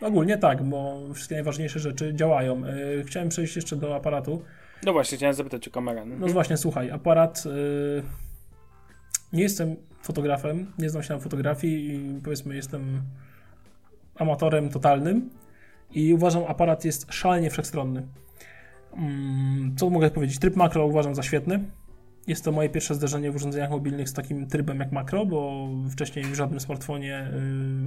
[0.00, 2.62] Ogólnie tak, bo wszystkie najważniejsze rzeczy działają.
[2.66, 4.42] Yy, chciałem przejść jeszcze do aparatu.
[4.86, 6.04] No właśnie, chciałem zapytać o kamerę.
[6.04, 6.32] No mhm.
[6.32, 7.44] właśnie, słuchaj, aparat...
[7.44, 8.02] Yy,
[9.32, 13.02] nie jestem fotografem, nie znam się na fotografii i powiedzmy jestem
[14.14, 15.30] amatorem totalnym
[15.90, 18.06] i uważam aparat jest szalenie wszechstronny.
[18.96, 20.38] Mm, co mogę powiedzieć?
[20.38, 21.60] Tryb makro uważam za świetny.
[22.28, 26.24] Jest to moje pierwsze zdarzenie w urządzeniach mobilnych z takim trybem jak makro, bo wcześniej
[26.24, 27.30] w żadnym smartfonie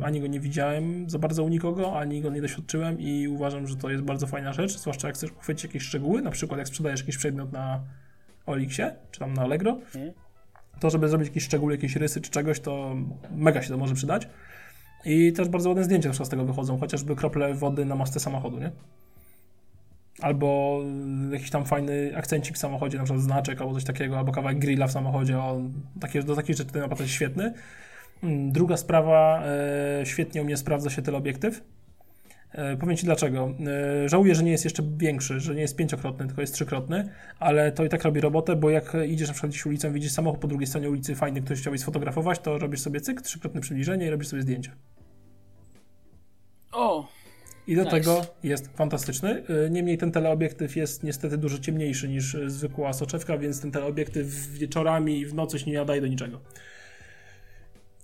[0.01, 3.67] y, ani go nie widziałem za bardzo u nikogo, ani go nie doświadczyłem i uważam,
[3.67, 6.67] że to jest bardzo fajna rzecz, zwłaszcza jak chcesz uchwycić jakieś szczegóły, na przykład jak
[6.67, 7.83] sprzedajesz jakiś przedmiot na
[8.45, 10.11] Olixie, czy tam na Allegro, mhm.
[10.79, 12.95] to żeby zrobić jakieś szczegóły, jakieś rysy czy czegoś, to
[13.35, 14.27] mega się to może przydać.
[15.05, 18.71] I też bardzo ładne zdjęcia z tego wychodzą, chociażby krople wody na masce samochodu, nie?
[20.21, 20.79] Albo
[21.31, 24.87] jakiś tam fajny akcencik w samochodzie, na przykład znaczek albo coś takiego, albo kawałek grilla
[24.87, 25.61] w samochodzie, o,
[25.99, 27.53] takie, do takich rzeczy to naprawdę jest świetny.
[28.23, 29.43] Mm, druga sprawa,
[30.01, 31.63] e, świetnie u mnie sprawdza się teleobiektyw.
[32.51, 33.53] E, powiem Ci dlaczego.
[34.05, 37.09] Żałuję, że nie jest jeszcze większy, że nie jest pięciokrotny, tylko jest trzykrotny,
[37.39, 40.39] ale to i tak robi robotę, bo jak idziesz na przykład gdzieś ulicą, widzisz samochód
[40.39, 44.09] po drugiej stronie ulicy, fajny, ktoś chciałbyś sfotografować, to robisz sobie cyk, trzykrotne przybliżenie i
[44.09, 44.71] robisz sobie zdjęcie.
[46.71, 47.07] O,
[47.67, 47.91] i do nice.
[47.91, 49.43] tego jest fantastyczny.
[49.65, 55.19] Y, niemniej ten teleobiektyw jest niestety dużo ciemniejszy niż zwykła soczewka, więc ten teleobiektyw wieczorami
[55.19, 56.39] i w nocy się nie nadaje do niczego.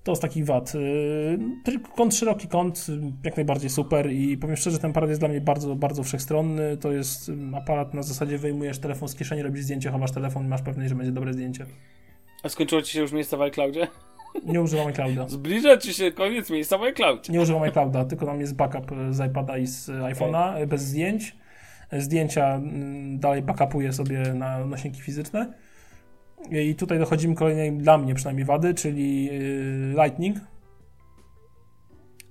[0.03, 0.75] To z takich wad.
[0.75, 2.87] Y, kąt szeroki kąt,
[3.23, 6.77] jak najbardziej super i powiem szczerze, ten aparat jest dla mnie bardzo, bardzo wszechstronny.
[6.77, 10.61] To jest aparat na zasadzie wyjmujesz telefon z kieszeni, robisz zdjęcie, chowasz telefon i masz
[10.61, 11.65] pewność, że będzie dobre zdjęcie.
[12.43, 13.87] A skończyło ci się już miejsce w iCloudzie?
[14.45, 15.27] Nie używam iClouda.
[15.27, 17.33] Zbliża ci się koniec miejsca w iCloudzie.
[17.33, 20.67] Nie używam iClouda, tylko tam jest backup z iPada i z iPhone'a okay.
[20.67, 21.35] bez zdjęć.
[21.91, 22.61] Zdjęcia
[23.13, 25.53] dalej backupuję sobie na nośniki fizyczne.
[26.51, 29.29] I tutaj dochodzimy kolejnej dla mnie przynajmniej wady, czyli
[30.03, 30.37] Lightning,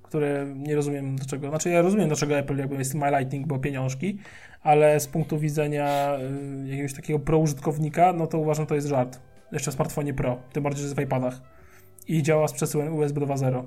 [0.02, 1.48] które nie rozumiem dlaczego.
[1.48, 4.18] Znaczy ja rozumiem dlaczego Apple jakby jest My Lightning, bo pieniążki,
[4.62, 6.18] ale z punktu widzenia
[6.64, 9.20] jakiegoś takiego pro użytkownika, no to uważam, to jest żart.
[9.52, 11.55] Jeszcze w smartfonie Pro, tym bardziej, że w iPadach.
[12.08, 13.62] I działa z przesyłem USB 2.0.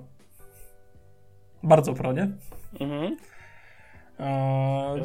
[1.63, 2.29] Bardzo pro, nie?
[2.79, 3.17] Mhm.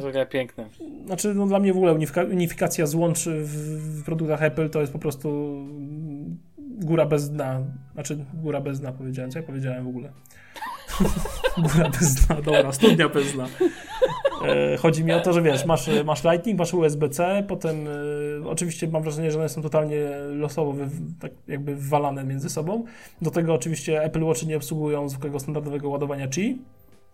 [0.03, 0.69] Taka piękne.
[1.05, 1.93] Znaczy, no dla mnie w ogóle
[2.31, 5.57] unifikacja złącz w, produktach Apple to jest po prostu
[6.59, 7.61] góra bez dna.
[7.93, 9.31] Znaczy, góra bez dna powiedziałem.
[9.31, 10.11] Co ja powiedziałem w ogóle?
[11.73, 13.47] góra bez dna, dobra, studnia bez dna.
[14.43, 18.87] E, chodzi mi o to, że wiesz, masz, masz Lightning, masz USB-C, potem e, oczywiście
[18.87, 20.87] mam wrażenie, że one są totalnie losowo wy,
[21.19, 22.83] tak jakby wwalane między sobą.
[23.21, 26.57] Do tego oczywiście Apple Watch nie obsługują zwykłego standardowego ładowania Qi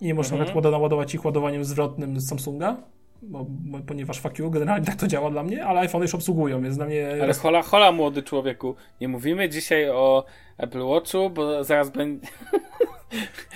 [0.01, 0.55] i nie można mhm.
[0.55, 2.77] nawet naładować ich ładowaniem zwrotnym z Samsunga.
[3.23, 6.61] Bo, bo, ponieważ fuck you, generalnie tak to działa dla mnie, ale iPhone już obsługują,
[6.61, 7.09] więc dla mnie...
[7.21, 10.25] Ale hola, hola młody człowieku, nie mówimy dzisiaj o
[10.57, 12.27] Apple Watchu, bo zaraz będzie...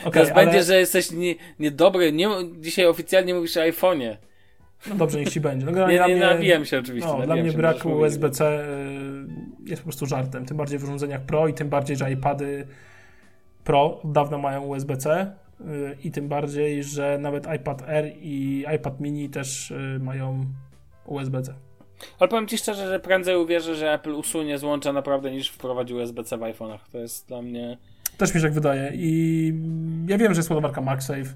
[0.05, 0.45] Okay, zaraz ale...
[0.45, 2.29] będzie, że jesteś nie, niedobry, nie,
[2.59, 4.17] dzisiaj oficjalnie mówisz o iPhone'ie.
[4.89, 5.65] No dobrze, niech ci będzie.
[5.65, 7.09] No, nie, nie nabijam się oczywiście.
[7.19, 8.65] No, dla mnie brak USB-C
[9.65, 12.67] y, jest po prostu żartem, tym bardziej w urządzeniach Pro i tym bardziej, że iPady
[13.63, 15.31] Pro od dawna mają USB-C
[16.03, 20.45] i tym bardziej, że nawet iPad Air i iPad mini też y, mają
[21.05, 21.53] USB-C.
[22.19, 26.37] Ale powiem Ci szczerze, że prędzej uwierzę, że Apple usunie złącza naprawdę niż wprowadzi USB-C
[26.37, 26.79] w iPhone'ach.
[26.91, 27.77] To jest dla mnie...
[28.17, 29.53] Też mi się tak wydaje i
[30.07, 31.33] ja wiem, że jest ładowarka MagSafe,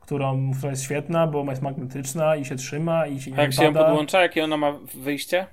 [0.00, 3.50] którą, która jest świetna, bo jest magnetyczna i się trzyma i się nie A jak
[3.50, 3.70] wypada.
[3.70, 5.46] się ją podłącza, jakie ona ma wyjście?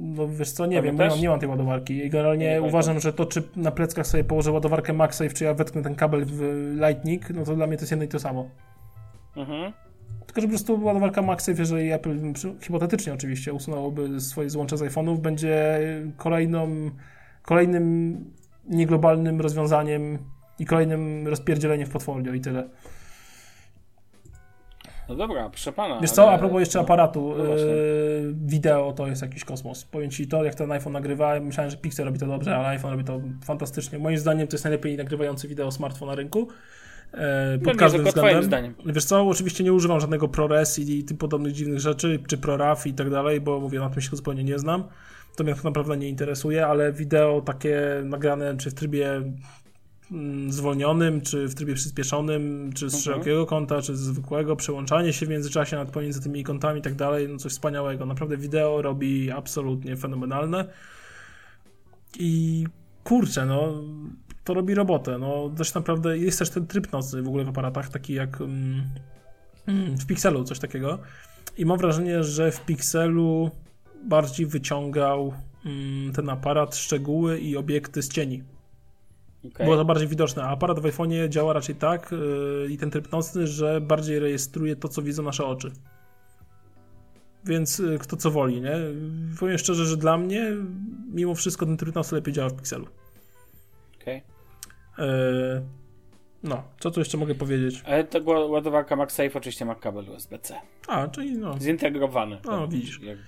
[0.00, 2.06] no wiesz co, nie wiem, nie mam, nie mam tej ładowarki.
[2.06, 5.82] I generalnie uważam, że to, czy na pleckach sobie położę ładowarkę MagSafe, czy ja wetknę
[5.82, 6.40] ten kabel w
[6.74, 8.50] Lightning, no to dla mnie to jest jedno i to samo.
[9.36, 9.72] Mhm.
[10.26, 12.18] Tylko, że po prostu ładowarka MagSafe, jeżeli Apple,
[12.62, 15.78] hipotetycznie oczywiście, usunęłoby swoje złącze z iPhone'ów, będzie
[16.16, 16.90] kolejną,
[17.42, 18.24] kolejnym
[18.70, 20.18] nieglobalnym rozwiązaniem
[20.58, 22.68] i kolejnym rozpierdzieleniem w portfolio i tyle.
[25.08, 26.00] No dobra, proszę pana.
[26.00, 29.84] Wiesz co, a propos jeszcze no, aparatu no yy, wideo, to jest jakiś kosmos.
[29.84, 32.90] Powiem ci to, jak ten iPhone nagrywa, myślałem, że Pixel robi to dobrze, ale iPhone
[32.90, 33.98] robi to fantastycznie.
[33.98, 36.48] Moim zdaniem to jest najlepiej nagrywający wideo smartfon na rynku.
[37.12, 38.42] Yy, pod każdym względem.
[38.42, 38.74] Zdaniem.
[38.86, 42.86] Wiesz co, oczywiście nie używam żadnego ProRes i, i tym podobnych dziwnych rzeczy, czy ProRAW
[42.86, 44.84] i tak dalej, bo mówię, na tym się zupełnie nie znam.
[45.36, 49.22] To mnie tak naprawdę nie interesuje, ale wideo takie nagrane, czy w trybie
[50.12, 53.02] Mm, zwolnionym, czy w trybie przyspieszonym, czy z mhm.
[53.02, 56.94] szerokiego kąta, czy z zwykłego, przełączanie się w międzyczasie nad pomiędzy tymi kątami i tak
[56.94, 58.06] dalej, no coś wspaniałego.
[58.06, 60.64] Naprawdę wideo robi absolutnie fenomenalne.
[62.18, 62.64] I
[63.04, 63.82] kurczę, no
[64.50, 65.18] to robi robotę.
[65.18, 68.82] No dość naprawdę jest też ten tryb nocny w ogóle w aparatach, taki jak mm,
[69.66, 70.98] mm, w Pixelu, coś takiego.
[71.58, 73.50] I mam wrażenie, że w Pixelu
[74.04, 75.34] bardziej wyciągał
[75.66, 78.42] mm, ten aparat szczegóły i obiekty z cieni.
[79.44, 79.66] Okay.
[79.66, 83.12] Było to bardziej widoczne, a aparat w iPhone'ie działa raczej tak yy, i ten tryb
[83.12, 85.72] nocny, że bardziej rejestruje to, co widzą nasze oczy.
[87.44, 88.76] Więc yy, kto co woli, nie?
[89.40, 90.56] Powiem szczerze, że dla mnie
[91.12, 92.86] mimo wszystko ten tryb nocny lepiej działa w Pixelu.
[95.00, 95.62] Yy,
[96.42, 97.82] no, co tu jeszcze mogę powiedzieć?
[97.86, 100.54] Ale to ładowarka MagSafe oczywiście ma kabel USB-C.
[100.88, 101.58] A, czyli no.
[101.60, 102.38] Zintegrowany.
[102.44, 103.00] No, widzisz.
[103.02, 103.18] Jak...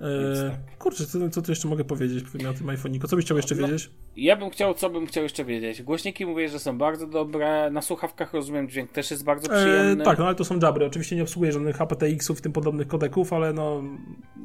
[0.00, 3.08] Eee, kurczę, co, co tu jeszcze mogę powiedzieć o tym iPhone'iku?
[3.08, 3.90] Co byś chciał jeszcze no, wiedzieć?
[4.16, 5.82] Ja bym chciał, co bym chciał jeszcze wiedzieć.
[5.82, 7.70] Głośniki mówię, że są bardzo dobre.
[7.70, 10.02] Na słuchawkach rozumiem, dźwięk też jest bardzo eee, przyjemny.
[10.02, 10.86] Eee, tak, no ale to są jabry.
[10.86, 13.82] Oczywiście nie obsługuję żadnych aptX-ów, tym podobnych kodeków, ale no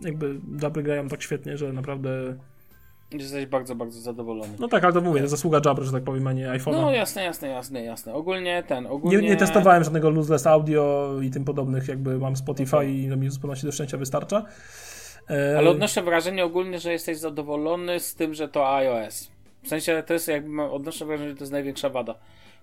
[0.03, 2.37] jakby jabry grają tak świetnie, że naprawdę...
[3.13, 4.53] Jesteś bardzo, bardzo zadowolony.
[4.59, 6.71] No tak, ale to mówię, zasługa Jabra, że tak powiem, a nie iPhone'a.
[6.71, 8.13] No jasne, jasne, jasne, jasne.
[8.13, 9.17] Ogólnie ten, ogólnie...
[9.17, 12.91] Nie, nie testowałem żadnego lossless audio i tym podobnych, jakby mam Spotify okay.
[12.91, 14.45] i no mi zupełności do szczęścia wystarcza.
[15.29, 19.31] E, Ale odnoszę wrażenie ogólnie, że jesteś zadowolony z tym, że to iOS.
[19.63, 22.15] W sensie to jest jakby, odnoszę wrażenie, że to jest największa wada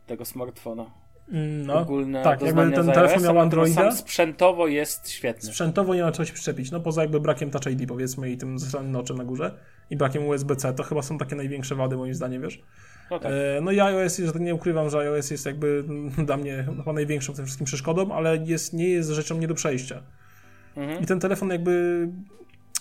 [0.07, 0.91] tego smartfona.
[1.33, 3.75] Mm, no, Ogólne tak, jakby ten telefon miał Androida.
[3.75, 5.49] Sam sprzętowo jest świetny.
[5.49, 6.71] Sprzętowo nie ma czegoś przyczepić.
[6.71, 9.55] No poza jakby brakiem Touch ID powiedzmy i tym zasranym noczem na górze
[9.91, 12.63] i brakiem USB-C, to chyba są takie największe wady moim zdaniem, wiesz.
[13.11, 13.33] No, tak.
[13.33, 15.85] e, no i iOS, że tak nie ukrywam, że iOS jest jakby
[16.27, 20.03] dla mnie chyba największą tym wszystkim przeszkodą, ale jest, nie jest rzeczą nie do przejścia.
[20.77, 21.03] Mhm.
[21.03, 22.09] I ten telefon jakby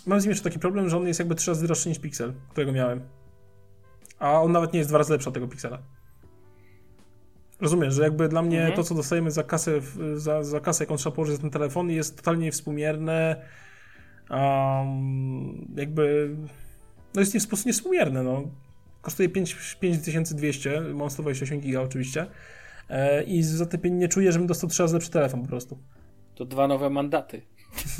[0.06, 2.34] mam z nim jeszcze taki problem, że on jest jakby trzy razy droższy niż Pixel,
[2.50, 3.02] którego miałem.
[4.20, 5.80] A on nawet nie jest dwa razy lepszy od tego Pixela.
[7.62, 8.76] Rozumiesz, że jakby dla mnie mhm.
[8.76, 9.72] to, co dostajemy za kasę,
[10.16, 13.46] za, za kasę, jaką trzeba położyć za ten telefon, jest totalnie niewspółmierne.
[14.30, 16.36] Um, jakby.
[17.18, 18.44] No jest w sposób niewspółmierne, no.
[19.02, 22.26] kosztuje 5200, mam 128 giga oczywiście
[22.90, 25.78] e, i za te pieniądze nie czuję, żebym dostał trzy razy lepszy telefon po prostu.
[26.36, 27.42] To dwa nowe mandaty.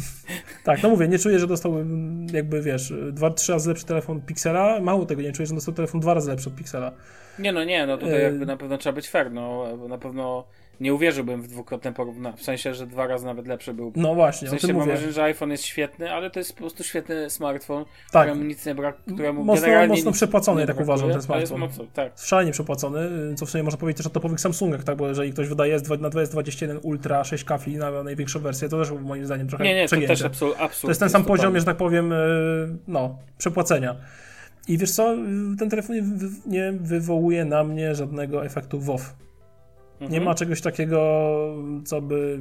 [0.64, 4.80] tak, no mówię, nie czuję, że dostałbym jakby, wiesz, dwa, trzy razy lepszy telefon Pixela,
[4.80, 6.92] mało tego, nie czuję, że dostał telefon dwa razy lepszy od Pixela.
[7.40, 10.48] Nie no, nie, no tutaj jakby na pewno trzeba być fair, no na pewno
[10.80, 12.38] nie uwierzyłbym w dwukrotne porównanie.
[12.38, 13.92] W sensie, że dwa razy nawet lepszy był.
[13.96, 16.84] No właśnie, w sensie mam wrażenie, że iPhone jest świetny, ale to jest po prostu
[16.84, 18.28] świetny smartfon, tak.
[18.28, 21.62] któremu nic nie brak, któremu mocno, generalnie mocno przepłacony, tak uważam, ten smartfon.
[21.62, 22.14] Jest mocno, tak.
[22.18, 25.48] Szalenie przepłacony, co w sumie można powiedzieć też o topowych Samsungach, tak, bo jeżeli ktoś
[25.48, 29.76] wydaje na S21 Ultra 6 kafli na największą wersję, to też moim zdaniem trochę Nie,
[29.76, 30.16] nie, przegięcie.
[30.16, 30.82] to też absolutnie.
[30.82, 32.18] To jest ten sam poziom, że tak powiem, e,
[32.88, 33.96] no, przepłacenia.
[34.68, 35.16] I wiesz co,
[35.60, 35.96] ten telefon
[36.46, 39.16] nie wywołuje na mnie żadnego efektu WoW.
[40.02, 40.12] Mhm.
[40.12, 41.30] Nie ma czegoś takiego,
[41.86, 42.40] co by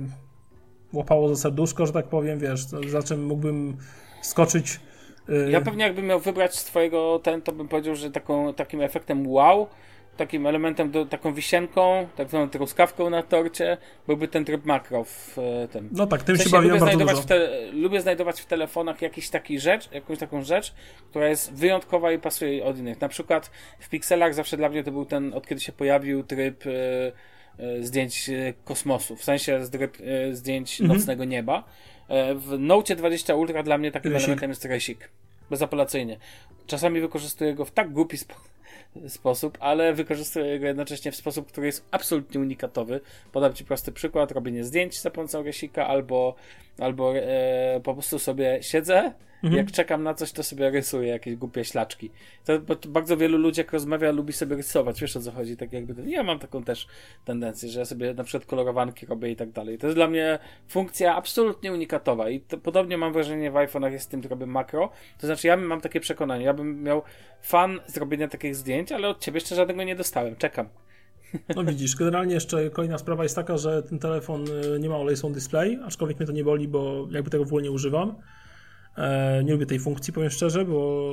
[0.92, 3.76] łapało za serduszko, że tak powiem, wiesz, za czym mógłbym
[4.22, 4.80] skoczyć.
[5.28, 8.80] Y, ja pewnie jakbym miał wybrać z twojego ten, to bym powiedział, że taką, takim
[8.80, 9.68] efektem wow
[10.16, 13.76] takim elementem, do, taką wisienką, tak zwaną truskawką na torcie,
[14.06, 15.88] byłby ten tryb makro w e, tym.
[15.92, 19.30] No tak, tym w sensie się lubię znajdować w te, Lubię znajdować w telefonach jakiś
[19.30, 20.74] taki rzecz, jakąś taką rzecz,
[21.10, 23.00] która jest wyjątkowa i pasuje od innych.
[23.00, 23.50] Na przykład
[23.80, 26.70] w Pixelach zawsze dla mnie to był ten, od kiedy się pojawił tryb e,
[27.80, 28.30] zdjęć
[28.64, 29.98] kosmosu, w sensie tryb
[30.32, 30.98] zdjęć mhm.
[30.98, 31.64] nocnego nieba.
[32.34, 34.24] W Note 20 Ultra dla mnie takim rysik.
[34.24, 35.10] elementem jest rysik.
[35.50, 36.16] Bezapelacyjnie.
[36.66, 38.56] Czasami wykorzystuję go w tak głupi sposób
[39.08, 43.00] sposób, ale wykorzystuję go jednocześnie w sposób, który jest absolutnie unikatowy.
[43.32, 46.34] Podam Ci prosty przykład, robienie zdjęć za pomocą resika albo,
[46.78, 49.12] albo e, po prostu sobie siedzę,
[49.46, 49.66] Mhm.
[49.66, 52.10] Jak czekam na coś, to sobie rysuję jakieś głupie ślaczki.
[52.44, 55.00] To, bo to bardzo wielu ludzi, jak rozmawia, lubi sobie rysować.
[55.00, 55.56] Wiesz o co chodzi?
[55.56, 56.10] Tak jakby.
[56.10, 56.86] Ja mam taką też
[57.24, 59.78] tendencję, że ja sobie na przykład kolorowanki robię i tak dalej.
[59.78, 60.38] To jest dla mnie
[60.68, 62.30] funkcja absolutnie unikatowa.
[62.30, 64.90] I to, podobnie mam wrażenie w iPhone'ach jest z tym, robię makro.
[65.18, 66.44] To znaczy, ja mam takie przekonanie.
[66.44, 67.02] Ja bym miał
[67.42, 70.36] fan zrobienia takich zdjęć, ale od ciebie jeszcze żadnego nie dostałem.
[70.36, 70.68] Czekam.
[71.56, 74.44] No widzisz, generalnie jeszcze kolejna sprawa jest taka, że ten telefon
[74.74, 77.62] y, nie ma On Display, aczkolwiek mnie to nie boli, bo jakby tego w ogóle
[77.62, 78.14] nie używam.
[78.96, 81.12] E, nie lubię tej funkcji, powiem szczerze, bo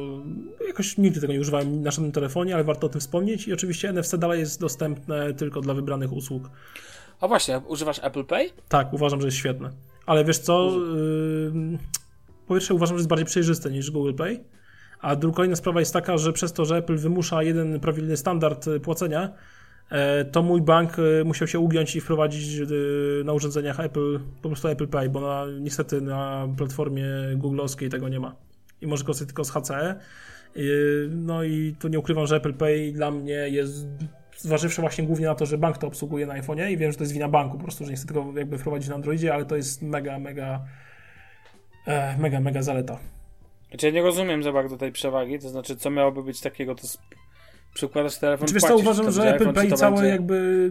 [0.67, 3.47] jakoś nigdy tego nie używałem na żadnym telefonie, ale warto o tym wspomnieć.
[3.47, 6.49] I oczywiście NFC dalej jest dostępne tylko dla wybranych usług.
[7.19, 8.49] A właśnie, używasz Apple Pay?
[8.69, 9.69] Tak, uważam, że jest świetne.
[10.05, 10.71] Ale wiesz co?
[10.71, 11.77] Yy,
[12.47, 14.43] po pierwsze, uważam, że jest bardziej przejrzyste niż Google Pay.
[14.99, 18.65] A druga kolejna sprawa jest taka, że przez to, że Apple wymusza jeden prawidłowy standard
[18.83, 19.33] płacenia,
[20.31, 22.65] to mój bank e, musiał się ugiąć i wprowadzić e,
[23.23, 27.05] na urządzeniach Apple po prostu Apple Pay, bo na, niestety na platformie
[27.35, 28.35] googlowskiej tego nie ma.
[28.81, 29.95] I może korzystać tylko z HCE.
[31.09, 33.87] No i tu nie ukrywam, że Apple Pay dla mnie jest
[34.37, 37.03] zważywszy właśnie głównie na to, że bank to obsługuje na iPhone'ie i wiem, że to
[37.03, 39.55] jest wina banku po prostu, że nie chcę tego jakby wprowadzić na Androidzie, ale to
[39.55, 40.65] jest mega, mega
[42.17, 42.99] mega, mega zaleta.
[43.69, 46.87] Znaczy ja nie rozumiem za bardzo tej przewagi, to znaczy co miałoby być takiego, to
[47.73, 50.09] przykładasz telefon, Czy wiesz co, uważam, że Apple Pay cały będzie...
[50.09, 50.69] jakby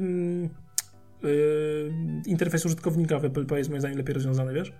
[1.22, 1.92] yy,
[2.26, 4.72] interfejs użytkownika w Apple Pay jest moim zdaniem lepiej rozwiązany, wiesz?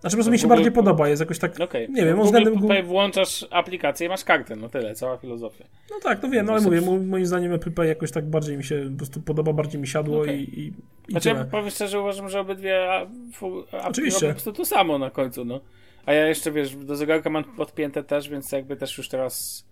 [0.00, 0.54] Znaczy po prostu no, mi się Google...
[0.56, 1.88] bardziej podoba, jest jakoś tak, okay.
[1.88, 2.54] nie wiem, no, względem...
[2.54, 5.64] Google włączasz aplikację i masz kartę, no tyle, cała filozofia.
[5.90, 8.64] No tak, no wiem, no ale mówię, moim zdaniem Apple Pay jakoś tak bardziej mi
[8.64, 10.36] się po prostu podoba, bardziej mi siadło okay.
[10.36, 10.72] i, i, i
[11.10, 11.40] Znaczy tyle.
[11.40, 12.88] ja powiem szczerze, uważam, że obydwie
[13.82, 15.60] aplikacje po prostu to samo na końcu, no.
[16.06, 19.66] A ja jeszcze, wiesz, do zegarka mam podpięte też, więc jakby też już teraz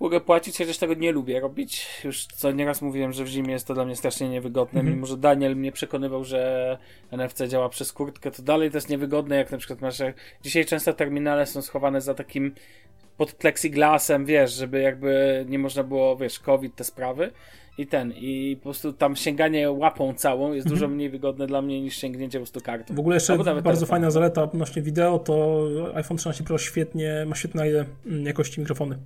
[0.00, 1.86] mogę płacić, chociaż tego nie lubię robić.
[2.04, 4.80] Już co nieraz mówiłem, że w zimie jest to dla mnie strasznie niewygodne.
[4.80, 4.96] Mm -hmm.
[4.96, 6.78] Mimo, że Daniel mnie przekonywał, że
[7.12, 10.02] NFC działa przez kurtkę, to dalej to jest niewygodne, jak na przykład masz...
[10.42, 12.52] Dzisiaj często terminale są schowane za takim
[13.16, 17.30] pod plexiglasem, wiesz, żeby jakby nie można było, wiesz, COVID, te sprawy
[17.78, 20.94] i ten, i po prostu tam sięganie łapą całą jest dużo mhm.
[20.94, 22.94] mniej wygodne dla mnie niż sięgnięcie po prostu kartą.
[22.94, 23.86] W ogóle jeszcze bardzo telefon.
[23.86, 27.64] fajna zaleta odnośnie wideo, to iPhone 13 Pro świetnie, ma świetne
[28.06, 28.98] mm, jakości mikrofony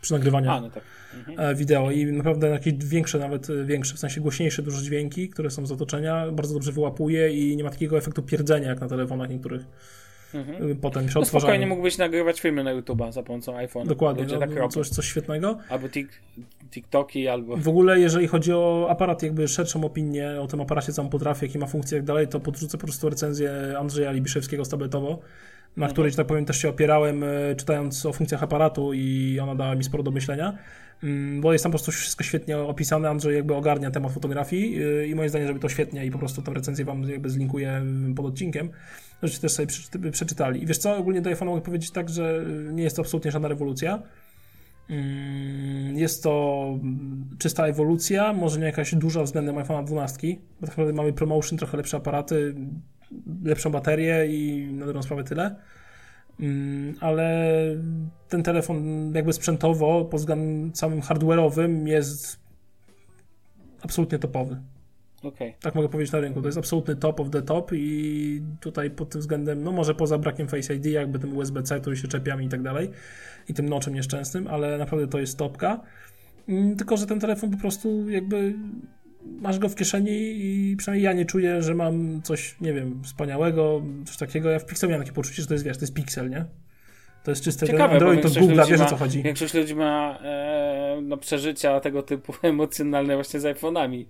[0.00, 0.82] przy nagrywaniu A, no tak.
[1.14, 1.40] mhm.
[1.40, 5.50] E, wideo i naprawdę jakieś większe, nawet e, większe, w sensie głośniejsze dużo dźwięki, które
[5.50, 9.30] są z otoczenia, bardzo dobrze wyłapuje i nie ma takiego efektu pierdzenia jak na telefonach
[9.30, 9.64] niektórych.
[10.34, 10.72] Mhm.
[10.72, 13.86] E, potem przy no spokojnie mógłbyś nagrywać filmy na YouTube'a za pomocą iPhone'a.
[13.86, 15.58] Dokładnie, no, tak coś, coś świetnego.
[15.68, 16.08] Albo tik,
[16.70, 17.56] TikToki, albo...
[17.56, 21.46] W ogóle, jeżeli chodzi o aparat, jakby szerszą opinię o tym aparacie, co on potrafi,
[21.46, 25.18] jakie ma funkcje i tak dalej, to podrzucę po prostu recenzję Andrzeja Libiszewskiego z tabletowo
[25.78, 25.92] na mhm.
[25.92, 29.74] której, że tak powiem, też się opierałem, e, czytając o funkcjach aparatu i ona dała
[29.74, 30.58] mi sporo do myślenia,
[31.02, 35.06] mm, bo jest tam po prostu wszystko świetnie opisane, Andrzej jakby ogarnia temat fotografii e,
[35.06, 38.14] i moim zdaniem, żeby to świetnie i po prostu tę recenzję wam jakby zlinkuję mm,
[38.14, 38.70] pod odcinkiem,
[39.22, 40.62] żebyście też sobie przeczytali.
[40.62, 43.48] I wiesz co, ogólnie do iPhone'a mogę powiedzieć tak, że nie jest to absolutnie żadna
[43.48, 44.02] rewolucja,
[44.90, 46.64] mm, jest to
[47.38, 50.28] czysta ewolucja, może nie jakaś duża względem iPhone'a 12,
[50.60, 52.54] bo tak naprawdę mamy promotion, trochę lepsze aparaty,
[53.44, 55.56] lepszą baterię i na dobrą sprawę tyle.
[56.40, 57.54] Mm, ale
[58.28, 62.40] ten telefon jakby sprzętowo pod względem samym hardware'owym jest
[63.82, 64.56] absolutnie topowy.
[65.22, 65.54] Okay.
[65.60, 66.40] Tak mogę powiedzieć na rynku.
[66.40, 70.18] To jest absolutny top of the top i tutaj pod tym względem, no może poza
[70.18, 72.90] brakiem Face ID, jakby tym USB-C, który się czepiami i tak dalej
[73.48, 75.80] i tym noczem nieszczęsnym, ale naprawdę to jest topka.
[76.48, 78.54] Mm, tylko, że ten telefon po prostu jakby
[79.22, 83.82] masz go w kieszeni i przynajmniej ja nie czuję, że mam coś, nie wiem, wspaniałego,
[84.04, 84.50] coś takiego.
[84.50, 86.44] Ja w Pixelu miałem takie poczucie, że to jest, wiesz, to jest Pixel, nie?
[87.24, 89.22] To jest czyste Ciekawe, Android, to Google, wiesz o co chodzi.
[89.22, 94.04] Większość ludzi ma e, no, przeżycia tego typu emocjonalne właśnie z iPhone'ami.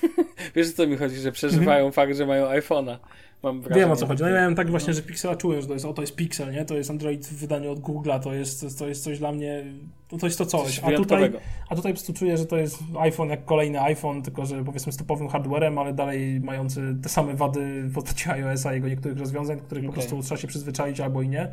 [0.56, 1.94] wiesz o co mi chodzi, że przeżywają mm -hmm.
[1.94, 2.98] fakt, że mają iPhone'a.
[3.42, 4.22] Mam wrażenie, Wiem o co chodzi.
[4.22, 6.52] No ja miałem tak właśnie, że Pixela czułem, że to jest, o, to jest Pixel,
[6.52, 6.64] nie?
[6.64, 9.64] To jest Android w wydaniu od Google'a, to jest, to jest coś dla mnie,
[10.12, 10.80] no to jest to coś.
[10.80, 11.32] coś a tutaj,
[11.68, 14.92] a tutaj po prostu czuję, że to jest iPhone jak kolejny iPhone, tylko że powiedzmy
[14.92, 19.60] z typowym hardwarem, ale dalej mający te same wady w postaci iOS-a, jego niektórych rozwiązań,
[19.60, 19.88] których okay.
[19.88, 21.52] po prostu trzeba się przyzwyczaić albo i nie,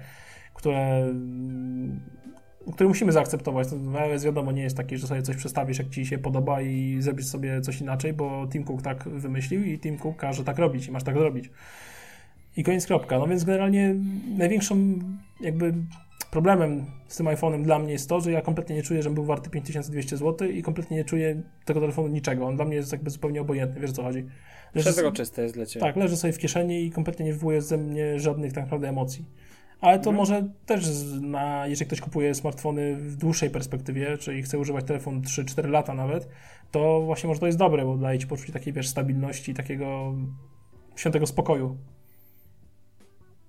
[0.53, 1.13] które
[2.74, 3.68] które musimy zaakceptować.
[3.99, 7.26] iOS wiadomo nie jest taki, że sobie coś przestawisz, jak ci się podoba i zrobisz
[7.26, 10.91] sobie coś inaczej, bo Tim Cook tak wymyślił i Tim Cook każe tak robić i
[10.91, 11.49] masz tak zrobić.
[12.57, 13.20] I koniec kropka.
[13.20, 13.95] No więc generalnie
[14.38, 14.99] największym
[15.41, 15.74] jakby
[16.32, 19.26] problemem z tym iPhone'em dla mnie jest to, że ja kompletnie nie czuję, że był
[19.26, 22.45] warty 5200 zł i kompletnie nie czuję tego telefonu niczego.
[22.45, 24.26] On dla mnie jest jakby zupełnie obojętny, wiesz o co chodzi.
[24.76, 25.86] Leży, Przezroczyste jest dla Ciebie.
[25.86, 29.26] Tak, leży sobie w kieszeni i kompletnie nie wywołuje ze mnie żadnych tak naprawdę emocji.
[29.82, 30.15] Ale to mhm.
[30.15, 30.88] może też,
[31.21, 36.28] na, jeżeli ktoś kupuje smartfony w dłuższej perspektywie, czyli chce używać telefon 3-4 lata nawet,
[36.71, 40.13] to właśnie może to jest dobre, bo daje ci poczucie takiej, wiesz, stabilności, takiego
[40.95, 41.78] świętego spokoju.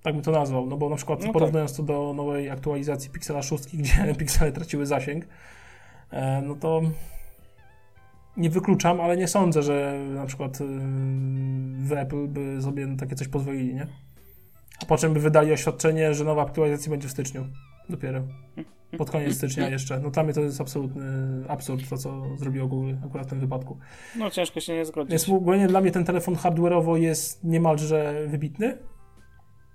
[0.02, 1.76] Tak bym to nazwał, no bo na przykład no porównując tak.
[1.76, 5.26] to do nowej aktualizacji Pixela 6, gdzie piksele traciły zasięg,
[6.10, 6.82] e, no to
[8.38, 10.64] nie wykluczam, ale nie sądzę, że na przykład y,
[11.78, 13.86] w Apple by sobie takie coś pozwolili, nie?
[14.82, 17.46] A po czym by wydali oświadczenie, że nowa aktualizacja będzie w styczniu.
[17.88, 18.22] Dopiero.
[18.98, 20.00] Pod koniec stycznia jeszcze.
[20.00, 21.04] No dla mnie to jest absolutny
[21.48, 23.78] absurd, to co zrobiło Google akurat w tym wypadku.
[24.16, 25.10] No ciężko się nie zgodzić.
[25.10, 28.78] Więc ogólnie dla mnie ten telefon hardware'owo jest niemalże wybitny.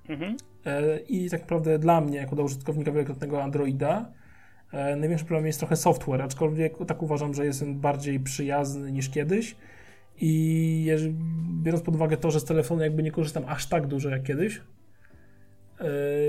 [0.10, 0.38] Mhm.
[0.66, 4.12] E, I tak naprawdę dla mnie, jako dla użytkownika wielokrotnego Androida,
[4.72, 9.10] e, największy problem jest trochę software, aczkolwiek tak uważam, że jest on bardziej przyjazny niż
[9.10, 9.56] kiedyś.
[10.18, 10.88] I
[11.64, 14.62] biorąc pod uwagę to, że z telefonu jakby nie korzystam aż tak dużo jak kiedyś,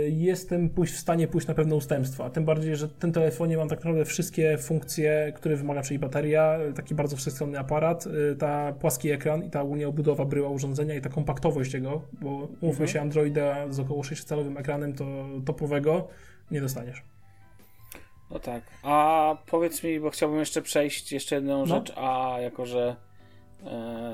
[0.08, 2.30] jestem pójść w stanie pójść na pewne ustępstwa.
[2.30, 6.58] Tym bardziej, że w tym telefonie mam tak naprawdę wszystkie funkcje, które wymaga, czyli bateria,
[6.74, 11.00] taki bardzo wszechstronny aparat, e, ta płaski ekran i ta ogólnie obudowa bryła urządzenia i
[11.00, 12.88] ta kompaktowość jego, bo mówmy mhm.
[12.88, 15.04] się, Androida z około 6-calowym ekranem to
[15.46, 16.08] topowego
[16.50, 17.02] nie dostaniesz.
[18.30, 18.62] No tak.
[18.82, 21.66] A powiedz mi, bo chciałbym jeszcze przejść jeszcze jedną no.
[21.66, 23.13] rzecz, a jako że E,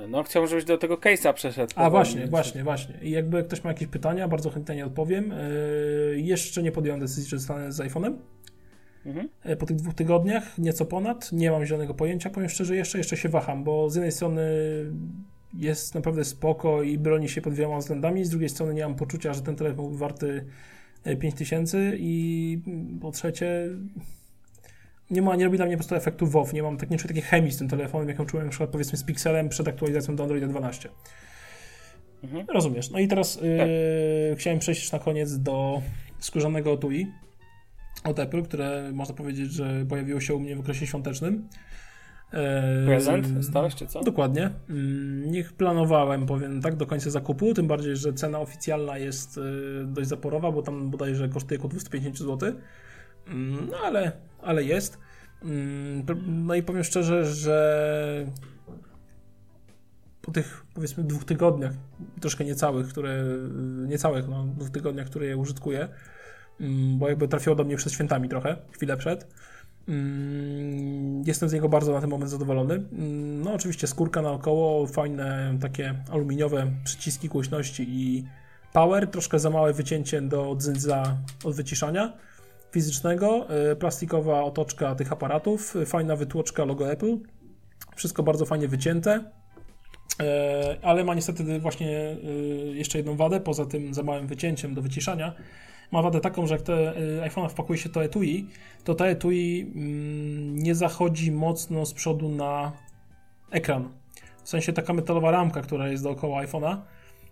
[0.09, 1.73] no, chciałbym, żebyś do tego case'a przeszedł.
[1.77, 2.95] A właśnie, właśnie, właśnie.
[3.03, 5.35] I jakby ktoś ma jakieś pytania, bardzo chętnie odpowiem.
[6.11, 8.15] Yy, jeszcze nie podjąłem decyzji, czy zostanę z iPhone'em.
[9.07, 9.29] Mhm.
[9.43, 13.17] E, po tych dwóch tygodniach, nieco ponad, nie mam zielonego pojęcia, powiem szczerze, jeszcze, jeszcze
[13.17, 14.43] się waham, bo z jednej strony
[15.55, 19.35] jest naprawdę spoko i broni się pod wieloma względami, z drugiej strony nie mam poczucia,
[19.35, 20.45] że ten telefon był warty
[21.21, 22.59] 5000 i
[23.01, 23.69] po trzecie
[25.11, 27.09] nie, ma, nie robi dla mnie po prostu efektu WoW, nie mam tak, nie czuję
[27.09, 30.23] takiej chemii z tym telefonem, jaką czułem na przykład powiedzmy z Pixelem przed aktualizacją do
[30.23, 30.89] Androida 12.
[32.25, 32.47] Mhm.
[32.49, 32.91] Rozumiesz.
[32.91, 33.45] No i teraz tak.
[33.45, 35.83] yy, chciałem przejść na koniec do
[36.19, 37.07] skórzanego TUI
[38.05, 41.49] od Apple, które można powiedzieć, że pojawiło się u mnie w okresie świątecznym.
[42.33, 42.39] Yy,
[42.87, 44.01] Prezent dostałeś, czy co?
[44.01, 44.51] Dokładnie.
[44.69, 44.75] Yy,
[45.27, 50.09] niech planowałem, powiem tak, do końca zakupu, tym bardziej, że cena oficjalna jest yy, dość
[50.09, 52.53] zaporowa, bo tam bodajże kosztuje około 250 zł.
[53.71, 54.13] No ale,
[54.43, 54.99] ale jest.
[55.43, 56.05] Mm,
[56.47, 58.27] no i powiem szczerze, że
[60.23, 61.73] po tych powiedzmy dwóch tygodniach,
[62.21, 63.25] troszkę niecałych, które,
[63.87, 65.89] niecałych, no, dwóch tygodniach, które je użytkuję,
[66.61, 69.27] mm, bo jakby trafiło do mnie przed świętami trochę, chwilę przed.
[69.89, 72.85] Mm, jestem z niego bardzo na ten moment zadowolony.
[73.45, 78.25] No oczywiście skórka naokoło, fajne takie aluminiowe przyciski głośności i
[78.73, 82.13] power, troszkę za małe wycięcie do dzydza od wyciszania
[82.73, 87.17] fizycznego, e, plastikowa otoczka tych aparatów, fajna wytłoczka logo Apple,
[87.97, 89.25] wszystko bardzo fajnie wycięte,
[90.21, 92.17] e, ale ma niestety właśnie e,
[92.67, 95.35] jeszcze jedną wadę, poza tym za małym wycięciem do wyciszania.
[95.93, 98.47] Ma wadę taką, że jak te iPhone wpakuje się to etui,
[98.85, 102.73] to to etui mm, nie zachodzi mocno z przodu na
[103.51, 103.89] ekran.
[104.45, 106.77] W sensie taka metalowa ramka, która jest dookoła iPhone'a,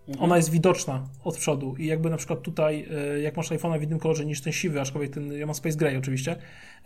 [0.09, 0.25] Mhm.
[0.25, 3.83] Ona jest widoczna od przodu i jakby na przykład tutaj, e, jak masz iPhone'a w
[3.83, 6.37] innym kolorze niż ten siwy, aczkolwiek ten, ja mam Space Gray oczywiście,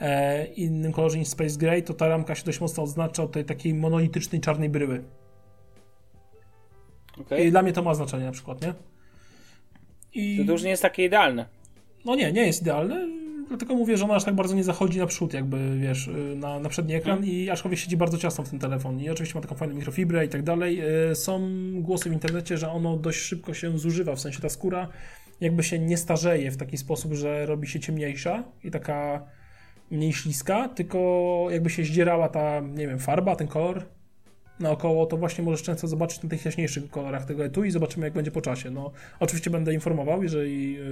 [0.00, 3.44] e, innym kolorze niż Space Gray, to ta ramka się dość mocno odznacza od tej
[3.44, 5.04] takiej monolitycznej czarnej bryły.
[7.20, 7.44] Okay.
[7.44, 8.74] I dla mnie to ma znaczenie na przykład, nie?
[10.14, 10.46] I...
[10.46, 11.46] To, już nie jest takie idealne.
[12.04, 13.21] no nie, nie jest idealny,
[13.52, 16.68] dlatego mówię, że ona aż tak bardzo nie zachodzi naprzód, jakby wiesz, y, na, na
[16.68, 17.34] przedni ekran hmm.
[17.34, 20.28] i aczkolwiek siedzi bardzo ciasno w ten telefon i oczywiście ma taką fajną mikrofibrę i
[20.28, 20.80] tak dalej.
[21.10, 24.88] Y, są głosy w internecie, że ono dość szybko się zużywa, w sensie ta skóra
[25.40, 29.26] jakby się nie starzeje w taki sposób, że robi się ciemniejsza i taka
[29.90, 33.84] mniej śliska, tylko jakby się zdzierała ta, nie wiem, farba, ten kolor
[34.60, 38.14] naokoło, to właśnie możesz często zobaczyć na tych jaśniejszych kolorach tego etui i zobaczymy, jak
[38.14, 38.70] będzie po czasie.
[38.70, 40.82] No, oczywiście będę informował, jeżeli yy,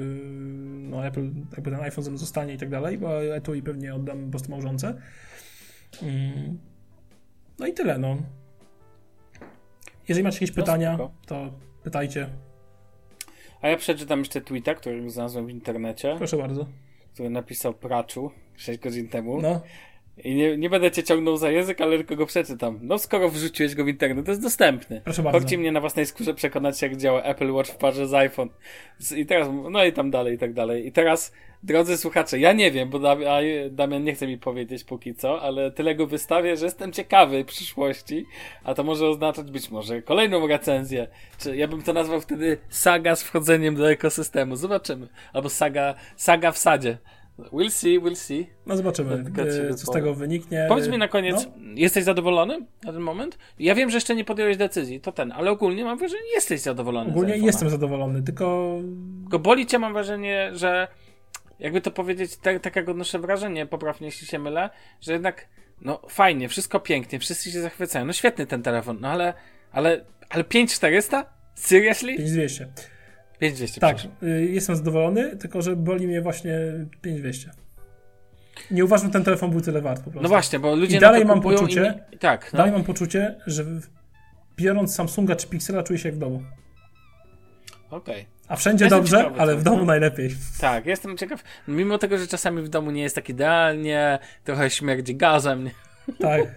[0.90, 4.24] no, Apple, jakby ten iPhone ze mną zostanie i tak dalej, bo etui pewnie oddam
[4.24, 4.94] po prostu małżonce.
[6.02, 6.58] Mm.
[7.58, 8.16] No i tyle, no.
[10.08, 11.50] Jeżeli macie jakieś no, pytania, to
[11.82, 12.28] pytajcie.
[13.62, 16.14] A ja przeczytam jeszcze tweeta, który znalazłem w internecie.
[16.18, 16.66] Proszę bardzo.
[17.14, 19.42] Który napisał Praczu 6 godzin temu.
[19.42, 19.60] No.
[20.24, 22.78] I nie, nie będę cię ciągnął za język, ale tylko go przeczytam.
[22.82, 25.00] No skoro wrzuciłeś go w internet, to jest dostępny.
[25.04, 25.38] Proszę bardzo.
[25.38, 28.48] Chodźcie mnie na własnej skórze przekonać, jak działa Apple Watch w parze z iPhone.
[29.16, 30.86] I teraz, no i tam dalej, i tak dalej.
[30.86, 33.00] I teraz, drodzy słuchacze, ja nie wiem, bo
[33.70, 38.26] Damian nie chce mi powiedzieć póki co, ale tyle go wystawię, że jestem ciekawy przyszłości,
[38.64, 41.06] a to może oznaczać być może kolejną recenzję.
[41.38, 44.56] Czy ja bym to nazwał wtedy saga z wchodzeniem do ekosystemu.
[44.56, 45.08] Zobaczymy.
[45.32, 46.98] Albo saga, saga w sadzie.
[47.52, 48.46] We'll see, we'll see.
[48.66, 49.24] No zobaczymy,
[49.70, 50.66] e, co z tego wyniknie.
[50.68, 51.72] Powiedz mi na koniec, no?
[51.74, 53.38] jesteś zadowolony na ten moment?
[53.58, 56.60] Ja wiem, że jeszcze nie podjąłeś decyzji, to ten, ale ogólnie mam wrażenie, że jesteś
[56.60, 57.10] zadowolony.
[57.10, 58.78] Ogólnie jestem zadowolony, tylko...
[59.22, 60.88] Tylko boli cię, mam wrażenie, że
[61.58, 64.70] jakby to powiedzieć, tak, tak jak odnoszę wrażenie, poprawnie jeśli się mylę,
[65.00, 65.48] że jednak,
[65.80, 69.34] no fajnie, wszystko pięknie, wszyscy się zachwycają, no świetny ten telefon, no ale,
[69.72, 71.24] ale, ale 5400?
[71.54, 72.16] Seriously?
[72.16, 72.99] 5200.
[73.40, 73.80] 5200.
[73.80, 76.52] Tak, y, jestem zadowolony, tylko że boli mnie właśnie
[77.02, 77.50] 5200.
[78.70, 80.22] Nie uważam, że ten telefon był tyle wart po prostu.
[80.22, 82.18] No właśnie, bo ludzie I dalej mam poczucie, i...
[82.18, 82.56] tak, no.
[82.56, 83.64] dalej mam poczucie, że
[84.56, 86.42] biorąc Samsunga czy Pixela czuję się jak w domu.
[87.90, 88.20] Okej.
[88.20, 88.26] Okay.
[88.48, 90.30] A wszędzie jestem dobrze, ciekawy, ale w domu najlepiej.
[90.60, 91.42] Tak, jestem ciekaw.
[91.68, 95.64] Mimo tego, że czasami w domu nie jest tak idealnie, trochę śmierdzi gazem.
[95.64, 95.70] Nie?
[96.18, 96.40] Tak.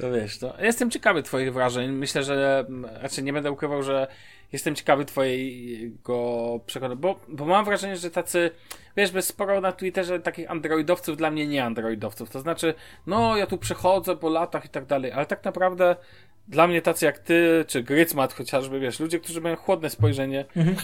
[0.00, 1.90] To wiesz, to jestem ciekawy twoich wrażeń.
[1.90, 2.64] Myślę, że
[3.02, 4.06] raczej nie będę ukrywał, że
[4.52, 8.50] jestem ciekawy twojego przekonania, bo, bo mam wrażenie, że tacy,
[8.96, 12.74] wiesz, bez sporo na Twitterze takich androidowców dla mnie nie androidowców, to znaczy,
[13.06, 15.96] no ja tu przechodzę po latach i tak dalej, ale tak naprawdę
[16.48, 20.76] dla mnie tacy jak ty, czy Grycmat chociażby, wiesz, ludzie, którzy mają chłodne spojrzenie, mhm.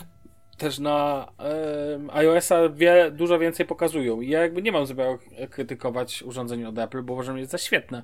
[0.59, 5.19] też na e, iOS-a wie, dużo więcej pokazują i ja jakby nie mam zamiaru
[5.51, 8.03] krytykować urządzeń od Apple, bo uważam, że jest za świetne.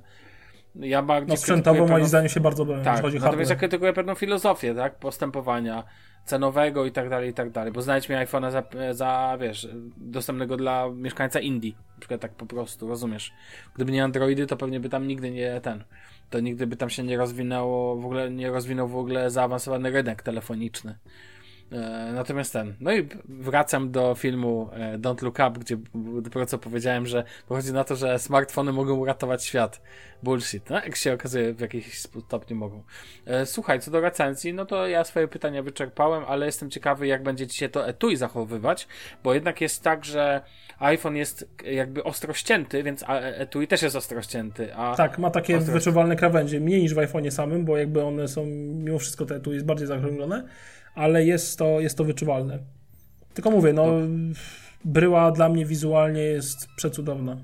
[0.75, 4.75] Ja no sprzętowo moim zdaniem się bardzo bronią, tak, chodzi natomiast ja krytykuję pewną filozofię,
[4.75, 5.85] tak, postępowania
[6.25, 8.63] cenowego i tak dalej, i tak dalej, bo znajdź mi iPhone'a za,
[8.93, 13.33] za, wiesz, dostępnego dla mieszkańca Indii, na przykład tak po prostu, rozumiesz.
[13.75, 15.85] Gdyby nie Androidy, to pewnie by tam nigdy nie ten,
[16.31, 20.23] to nigdy by tam się nie rozwinęło, w ogóle nie rozwinął w ogóle zaawansowany rynek
[20.23, 20.99] telefoniczny.
[21.73, 22.75] E, natomiast ten.
[22.81, 25.77] No i wracam do filmu e, Don't Look Up, gdzie
[26.23, 29.83] dopiero co powiedziałem, że pochodzi na to, że smartfony mogą uratować świat.
[30.23, 30.71] Bullshit.
[30.71, 32.83] No, jak się okazuje, w jakimś stopniu mogą.
[33.27, 37.23] E, słuchaj, co do recenzji, no to ja swoje pytania wyczerpałem, ale jestem ciekawy, jak
[37.23, 38.89] będzie ci się to etui zachowywać,
[39.25, 40.41] bo jednak jest tak, że
[40.79, 44.75] iPhone jest jakby ostro ścięty, więc etui też jest ostro ścięty.
[44.75, 45.73] A tak, ma takie ostro...
[45.73, 49.55] wyczuwalne krawędzie, mniej niż w iPhone'ie samym, bo jakby one są, mimo wszystko te etui
[49.55, 50.45] jest bardziej zakrąglone
[50.95, 52.59] ale jest to, jest to wyczuwalne.
[53.35, 53.87] Tylko mówię, no,
[54.85, 57.37] bryła dla mnie wizualnie jest przecudowna.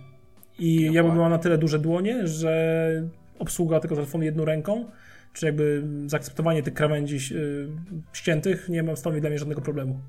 [0.59, 3.03] I ja bym miała na tyle duże dłonie, że
[3.38, 4.84] obsługa tego telefonu jedną ręką,
[5.32, 7.68] czy jakby zaakceptowanie tych krawędzi yy,
[8.12, 10.01] ściętych nie ma stanowi dla mnie żadnego problemu.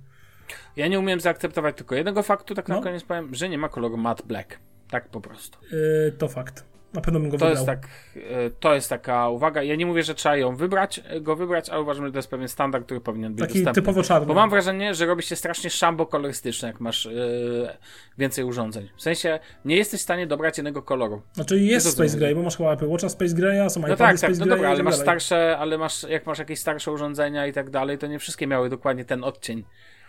[0.76, 2.82] Ja nie umiem zaakceptować tylko jednego faktu, tak na no.
[2.82, 4.60] koniec powiem, że nie ma koloru matte black.
[4.90, 5.60] Tak po prostu.
[5.72, 6.77] Yy, to fakt.
[6.94, 7.52] Na pewno bym go to wybrał.
[7.52, 9.64] Jest tak, e, to jest taka uwaga.
[9.64, 12.30] Ja nie mówię, że trzeba ją wybrać, e, go wybrać, ale uważam, że to jest
[12.30, 13.82] pewien standard, który powinien być Taki dostępny.
[13.82, 14.28] typowo czarny.
[14.28, 17.70] Bo mam wrażenie, że robi się strasznie szambo kolorystyczne, jak masz yy,
[18.18, 18.90] więcej urządzeń.
[18.98, 21.22] W sensie, nie jesteś w stanie dobrać jednego koloru.
[21.34, 24.18] Znaczy jest Space Gray, bo masz chyba Apple Watcha Space Graya, są no tak, tak,
[24.18, 27.54] Space no dobra, ale tak masz starsze, ale masz, jak masz jakieś starsze urządzenia i
[27.54, 29.64] tak dalej, to nie wszystkie miały dokładnie ten odcień.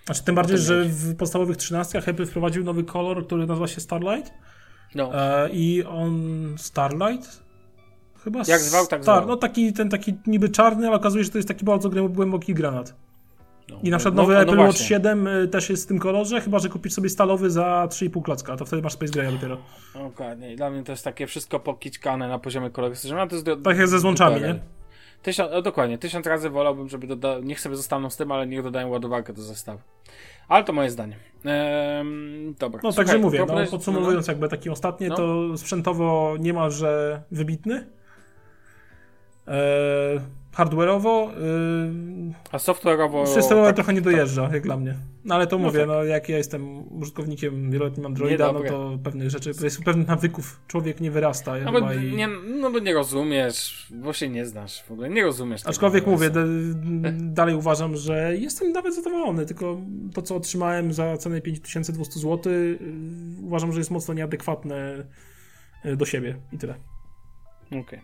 [0.05, 4.33] Znaczy tym bardziej, że w podstawowych 13 Apple wprowadził nowy kolor, który nazywa się Starlight.
[4.95, 5.15] No.
[5.15, 7.49] E, I on Starlight
[8.25, 9.27] Chyba Jak zwał, tak zwał.
[9.27, 12.55] no taki, ten taki niby czarny, ale okazuje się, że to jest taki bardzo głęboki
[12.55, 12.95] granat.
[13.69, 15.99] No, I na przykład no, nowy no, Apple Watch 7 y, też jest w tym
[15.99, 19.59] kolorze, chyba że kupisz sobie stalowy za 3,5 klocka, to wtedy masz Space Grey dopiero.
[19.95, 20.57] Dokładnie.
[20.57, 23.19] Dla mnie to jest takie wszystko pokićkane na poziomie kolorystycznym.
[23.19, 24.61] No, to jest do, tak jak ze złączami, nie?
[25.23, 25.99] Tysiąc, o, dokładnie.
[25.99, 29.43] Tysiąc razy wolałbym, żeby doda- niech sobie zostaną z tym, ale niech dodają ładowarkę do
[29.43, 29.81] zestawu.
[30.49, 31.17] Ale to moje zdanie.
[31.45, 32.81] Ehm, dobra.
[32.85, 35.17] No także mówię, no, podsumowując no, jakby taki ostatnie, no.
[35.17, 37.87] to sprzętowo niemalże wybitny.
[39.47, 40.21] Eee,
[40.53, 41.31] hardware'owo.
[41.31, 43.27] Yy, A software'owo.
[43.27, 44.95] Systemowo tak, trochę nie dojeżdża, jak dla mnie.
[45.25, 45.89] No ale to no mówię, tak.
[45.89, 51.01] no jak ja jestem użytkownikiem wieloletnim Androida, no to pewnych rzeczy, jest pewnych nawyków człowiek
[51.01, 51.55] nie wyrasta.
[51.59, 52.13] No bo, i...
[52.17, 52.29] nie,
[52.61, 55.67] no bo nie rozumiesz, bo się nie znasz w ogóle, nie rozumiesz.
[55.67, 56.31] Aczkolwiek mówię,
[57.13, 59.81] dalej uważam, że jestem nawet zadowolony, tylko
[60.15, 62.79] to, co otrzymałem za cenę 5200 zł, yy,
[63.43, 65.07] uważam, że jest mocno nieadekwatne
[65.85, 66.75] yy, do siebie i tyle.
[67.67, 67.81] Okej.
[67.81, 68.01] Okay.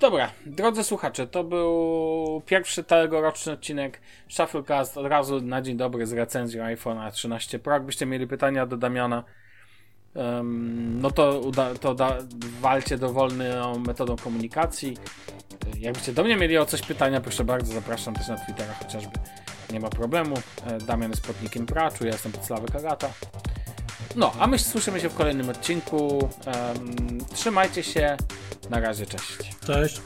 [0.00, 6.12] Dobra, drodzy słuchacze, to był pierwszy tegoroczny odcinek Shufflecast od razu na dzień dobry z
[6.12, 7.72] recenzją iPhone'a 13 Pro.
[7.72, 9.24] Jakbyście mieli pytania do Damiana,
[10.14, 12.18] um, no to, uda, to da,
[12.60, 14.96] walcie dowolną metodą komunikacji.
[15.78, 19.12] Jakbyście do mnie mieli o coś pytania, proszę bardzo, zapraszam też na Twittera chociażby.
[19.72, 20.36] Nie ma problemu.
[20.66, 23.10] E, Damian jest podnikiem Praczu, ja jestem Sławek Agata.
[24.16, 26.30] No, a my słyszymy się w kolejnym odcinku.
[26.46, 28.16] Um, trzymajcie się.
[28.70, 29.56] Na razie, cześć.
[29.66, 30.00] Cześć.